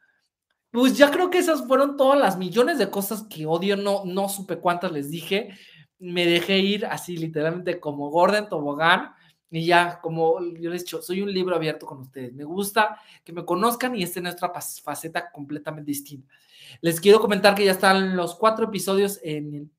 Pues 0.71 0.97
ya 0.97 1.11
creo 1.11 1.31
que 1.31 1.39
esas 1.39 1.67
fueron 1.67 1.97
todas 1.97 2.19
las 2.19 2.39
millones 2.39 2.79
de 2.79 2.91
cosas 2.91 3.25
que 3.29 3.45
odio, 3.45 3.77
no, 3.77 4.05
no 4.05 4.29
supe 4.29 4.59
cuántas 4.59 4.93
les 4.93 5.11
dije. 5.11 5.51
Me 5.99 6.27
dejé 6.27 6.59
ir 6.59 6.87
así 6.87 7.17
literalmente 7.17 7.81
como 7.81 8.09
Gordon 8.09 8.49
Tobogán 8.49 9.16
y 9.57 9.67
ya, 9.67 10.01
como 10.01 10.41
yo 10.41 10.71
les 10.71 10.83
he 10.83 10.85
dicho, 10.85 11.03
soy 11.03 11.23
un 11.23 11.33
libro 11.33 11.57
abierto 11.57 11.87
con 11.87 12.01
ustedes. 12.01 12.33
Me 12.35 12.45
gusta 12.45 13.01
que 13.25 13.33
me 13.33 13.45
conozcan 13.45 13.97
y 13.97 14.03
estén 14.03 14.27
en 14.27 14.35
nuestra 14.35 14.53
faceta 14.83 15.31
completamente 15.31 15.91
distinta. 15.91 16.33
Les 16.81 17.01
quiero 17.01 17.21
comentar 17.21 17.55
que 17.55 17.65
ya 17.65 17.73
están 17.73 18.17
los 18.17 18.35
cuatro 18.35 18.67
episodios 18.67 19.19
en 19.23 19.71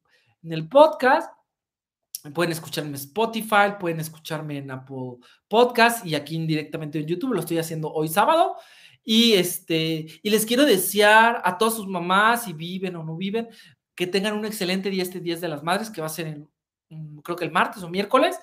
el 0.44 0.68
podcast. 0.68 1.32
Pueden 2.34 2.52
escucharme 2.52 2.90
en 2.90 2.96
Spotify, 2.96 3.76
pueden 3.80 4.00
escucharme 4.00 4.58
en 4.58 4.72
Apple 4.72 5.18
Podcast 5.48 6.06
y 6.06 6.16
aquí 6.16 6.38
directamente 6.46 7.00
en 7.00 7.06
YouTube. 7.06 7.34
Lo 7.34 7.42
estoy 7.42 7.60
haciendo 7.60 7.92
hoy 7.92 8.08
sábado. 8.08 8.56
Y, 9.04 9.34
este, 9.34 10.08
y 10.22 10.30
les 10.30 10.46
quiero 10.46 10.66
desear 10.66 11.42
a 11.46 11.58
todas 11.58 11.76
sus 11.76 11.88
mamás, 11.88 12.44
si 12.44 12.54
viven 12.54 12.96
o 12.98 13.04
no 13.04 13.16
viven, 13.16 13.48
que 13.96 14.08
tengan 14.08 14.34
un 14.34 14.46
excelente 14.46 14.90
día 14.90 15.04
este 15.04 15.22
10 15.22 15.40
de 15.40 15.48
las 15.48 15.64
Madres, 15.64 15.90
que 15.90 16.02
va 16.02 16.08
a 16.08 16.10
ser 16.10 16.42
creo 17.24 17.36
que 17.36 17.46
el 17.46 17.52
martes 17.52 17.84
o 17.84 17.90
miércoles. 17.90 18.40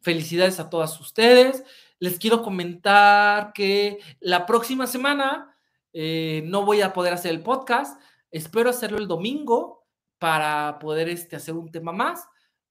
Felicidades 0.00 0.60
a 0.60 0.70
todas 0.70 0.98
ustedes. 1.00 1.64
Les 1.98 2.18
quiero 2.18 2.42
comentar 2.42 3.52
que 3.52 3.98
la 4.20 4.46
próxima 4.46 4.86
semana 4.86 5.56
eh, 5.92 6.42
no 6.46 6.64
voy 6.64 6.80
a 6.80 6.92
poder 6.92 7.12
hacer 7.12 7.32
el 7.32 7.42
podcast. 7.42 8.00
Espero 8.30 8.70
hacerlo 8.70 8.98
el 8.98 9.08
domingo 9.08 9.86
para 10.18 10.78
poder 10.78 11.08
este, 11.08 11.36
hacer 11.36 11.54
un 11.54 11.70
tema 11.70 11.92
más. 11.92 12.28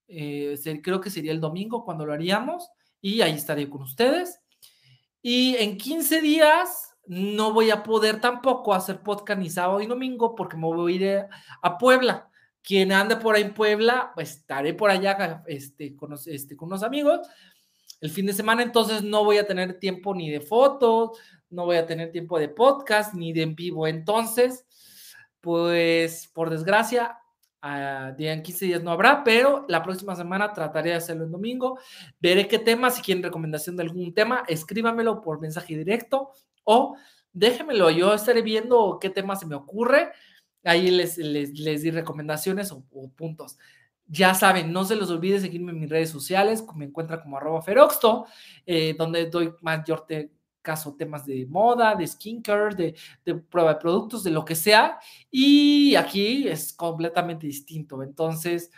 Eh, 0.08 0.58
creo 0.82 1.02
que 1.02 1.10
sería 1.10 1.32
el 1.32 1.42
domingo 1.42 1.84
cuando 1.84 2.06
lo 2.06 2.14
haríamos 2.14 2.70
y 3.02 3.22
ahí 3.22 3.34
estaré 3.34 3.70
con 3.70 3.82
ustedes. 3.82 4.40
Y 5.22 5.56
en 5.58 5.78
15 5.78 6.22
días 6.22 6.96
no 7.06 7.54
voy 7.54 7.72
a 7.72 7.84
poder 7.84 8.22
tampoco 8.22 8.74
hacer 8.74 9.02
podcast 9.02 9.40
ni 9.40 9.50
sábado 9.50 9.82
y 9.82 9.88
domingo 9.88 10.36
porque 10.36 10.58
me 10.58 10.68
voy 10.68 10.94
a 10.94 10.96
ir 10.96 11.26
a 11.62 11.78
Puebla. 11.78 12.27
Quien 12.68 12.92
ande 12.92 13.16
por 13.16 13.36
ahí 13.36 13.44
en 13.44 13.54
Puebla, 13.54 14.12
pues 14.14 14.32
estaré 14.32 14.74
por 14.74 14.90
allá 14.90 15.44
este, 15.48 15.96
con, 15.96 16.14
este, 16.26 16.58
con 16.58 16.68
unos 16.68 16.84
amigos 16.84 17.22
el 18.02 18.12
fin 18.12 18.26
de 18.26 18.34
semana, 18.34 18.62
entonces 18.62 19.04
no 19.04 19.24
voy 19.24 19.38
a 19.38 19.48
tener 19.48 19.80
tiempo 19.80 20.14
ni 20.14 20.30
de 20.30 20.40
fotos, 20.40 21.18
no 21.50 21.66
voy 21.66 21.78
a 21.78 21.86
tener 21.86 22.12
tiempo 22.12 22.38
de 22.40 22.50
podcast 22.50 23.14
ni 23.14 23.34
de 23.34 23.42
en 23.42 23.56
vivo. 23.56 23.88
Entonces, 23.88 24.66
pues 25.42 26.30
por 26.34 26.50
desgracia, 26.50 27.18
uh, 27.64 28.14
en 28.18 28.44
15 28.44 28.66
días 28.66 28.84
no 28.84 28.92
habrá, 28.92 29.24
pero 29.24 29.66
la 29.68 29.82
próxima 29.82 30.16
semana 30.16 30.54
trataré 30.54 30.92
de 30.92 30.98
hacerlo 30.98 31.24
en 31.24 31.32
domingo. 31.32 31.80
Veré 32.20 32.48
qué 32.48 32.60
tema, 32.60 32.92
si 32.92 33.02
quieren 33.02 33.24
recomendación 33.24 33.76
de 33.76 33.84
algún 33.84 34.14
tema, 34.14 34.44
escríbamelo 34.48 35.22
por 35.22 35.40
mensaje 35.40 35.76
directo 35.76 36.32
o 36.64 36.96
déjenmelo, 37.34 37.90
yo 37.90 38.14
estaré 38.14 38.42
viendo 38.42 39.00
qué 39.00 39.10
tema 39.10 39.36
se 39.36 39.46
me 39.46 39.56
ocurre. 39.56 40.12
Ahí 40.68 40.92
les, 40.92 41.18
les, 41.18 41.82
di 41.82 41.92
recomendaciones 41.92 42.72
o, 42.72 42.84
puntos. 43.16 43.58
Ya 44.06 44.34
saben, 44.34 44.72
no 44.72 44.86
se 44.86 44.96
los 44.96 45.10
olvide 45.10 45.40
seguirme 45.40 45.72
en 45.72 45.80
mis 45.80 45.90
redes 45.90 46.10
sociales, 46.10 46.64
me 46.76 46.86
encuentra 46.86 47.22
como 47.22 47.38
arroba 47.38 47.62
feroxto, 47.62 48.26
eh, 48.66 48.96
donde 48.98 49.30
doy 49.30 49.54
mayor 49.62 50.06
caso 50.62 50.96
temas 50.98 51.26
de 51.26 51.46
moda, 51.46 51.96
de 51.96 52.06
skincare, 52.06 52.76
de, 52.76 52.96
de 53.26 53.36
prueba 53.36 53.74
de 53.74 53.80
productos, 53.80 54.24
de 54.24 54.32
lo 54.32 54.44
que 54.44 54.56
sea. 54.56 55.00
Y 55.32 55.96
aquí 55.96 56.48
es 56.48 56.74
completamente 56.74 57.48
distinto. 57.48 58.04
Entonces, 58.04 58.70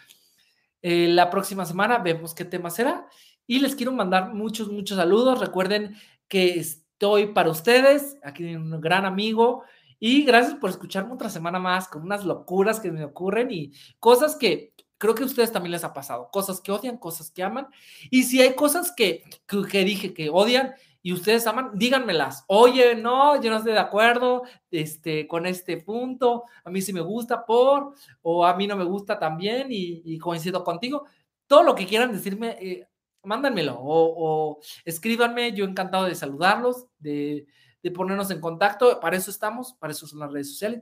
eh, 0.82 1.08
la 1.08 1.30
próxima 1.30 1.66
semana 1.66 1.98
vemos 1.98 2.34
qué 2.34 2.46
tema 2.46 2.70
será. 2.70 3.08
Y 3.48 3.60
les 3.60 3.76
quiero 3.76 3.92
mandar 3.92 4.34
muchos, 4.34 4.70
muchos 4.72 4.98
saludos. 4.98 5.40
Recuerden 5.40 5.96
que 6.28 6.60
estoy 6.60 7.28
para 7.34 7.50
ustedes, 7.50 8.18
aquí 8.24 8.56
un 8.56 8.80
gran 8.80 9.06
amigo. 9.06 9.64
Y 10.00 10.24
gracias 10.24 10.56
por 10.56 10.70
escucharme 10.70 11.14
otra 11.14 11.30
semana 11.30 11.60
más 11.60 11.88
con 11.88 12.04
unas 12.04 12.24
locuras 12.24 12.80
que 12.80 12.92
me 12.92 13.04
ocurren 13.04 13.52
y 13.52 13.74
cosas 14.00 14.36
que 14.36 14.74
creo 15.00 15.16
que 15.16 15.24
a 15.24 15.26
ustedes 15.26 15.52
también 15.52 15.72
les 15.72 15.84
ha 15.84 15.94
pasado. 15.94 16.30
Cosas 16.32 16.62
que 16.62 16.72
odian, 16.72 16.98
cosas 16.98 17.32
que 17.32 17.42
aman. 17.42 17.68
Y 18.12 18.24
si 18.24 18.42
hay 18.42 18.54
cosas 18.54 18.94
que, 18.96 19.24
que, 19.48 19.84
dije 19.84 20.14
que 20.14 20.30
odian, 20.30 20.74
y 21.02 21.14
ustedes 21.14 21.48
aman, 21.48 21.72
díganmelas. 21.74 22.44
Oye, 22.48 22.94
no, 22.96 23.42
yo 23.42 23.50
no 23.50 23.58
estoy 23.58 23.72
de 23.72 23.80
acuerdo 23.80 24.44
este, 24.70 25.28
con 25.28 25.46
este 25.46 25.78
punto, 25.78 26.44
a 26.64 26.70
mí 26.70 26.82
sí 26.82 26.92
me 26.92 27.00
gusta 27.00 27.46
por, 27.46 27.94
o 28.22 28.46
a 28.46 28.54
mí 28.56 28.68
no 28.68 28.76
me 28.76 28.84
gusta 28.84 29.18
también 29.18 29.68
y, 29.70 30.18
coincido 30.20 30.64
contigo. 30.64 31.06
Todo 31.48 31.64
lo 31.64 31.74
que 31.74 31.88
quieran 31.88 32.12
decirme, 32.12 32.58
eh, 32.60 32.88
mándanmelo 33.24 33.80
o, 33.80 34.14
o, 34.18 34.60
escríbanme, 34.84 35.54
yo 35.54 35.64
encantado 35.64 36.04
de 36.06 36.16
saludarlos, 36.16 36.88
de, 37.00 37.48
de, 37.84 37.92
ponernos 37.92 38.32
en 38.32 38.40
contacto, 38.40 39.00
para 39.00 39.18
eso 39.18 39.32
estamos, 39.32 39.74
para 39.74 39.92
eso 39.92 40.08
son 40.08 40.20
las 40.20 40.32
redes 40.32 40.52
sociales. 40.52 40.82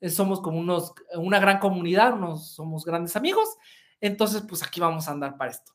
Eh, 0.00 0.08
somos 0.08 0.40
como 0.40 0.58
unos, 0.58 0.92
una 1.16 1.38
gran 1.38 1.58
comunidad, 1.58 2.14
unos, 2.14 2.52
somos 2.52 2.84
grandes 2.84 3.16
amigos, 3.16 3.48
entonces 4.00 4.42
pues 4.48 4.62
aquí 4.62 4.80
vamos 4.80 5.08
a 5.08 5.12
andar 5.12 5.36
para 5.36 5.50
esto. 5.50 5.72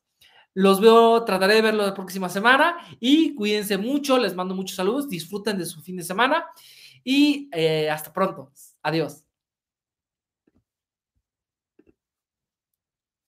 Los 0.54 0.80
veo, 0.80 1.24
trataré 1.26 1.56
de 1.56 1.62
verlo 1.62 1.86
la 1.86 1.94
próxima 1.94 2.30
semana 2.30 2.78
y 3.00 3.36
cuídense 3.36 3.78
mucho, 3.78 4.18
les 4.18 4.36
mando 4.36 4.56
muchos 4.56 4.78
saludos, 4.78 5.10
disfruten 5.10 5.58
de 5.58 5.66
su 5.66 5.82
fin 5.82 5.98
de 5.98 6.04
semana 6.04 6.46
y 7.04 7.50
eh, 7.52 7.90
hasta 7.90 8.14
pronto. 8.14 8.52
Adiós. 8.82 9.25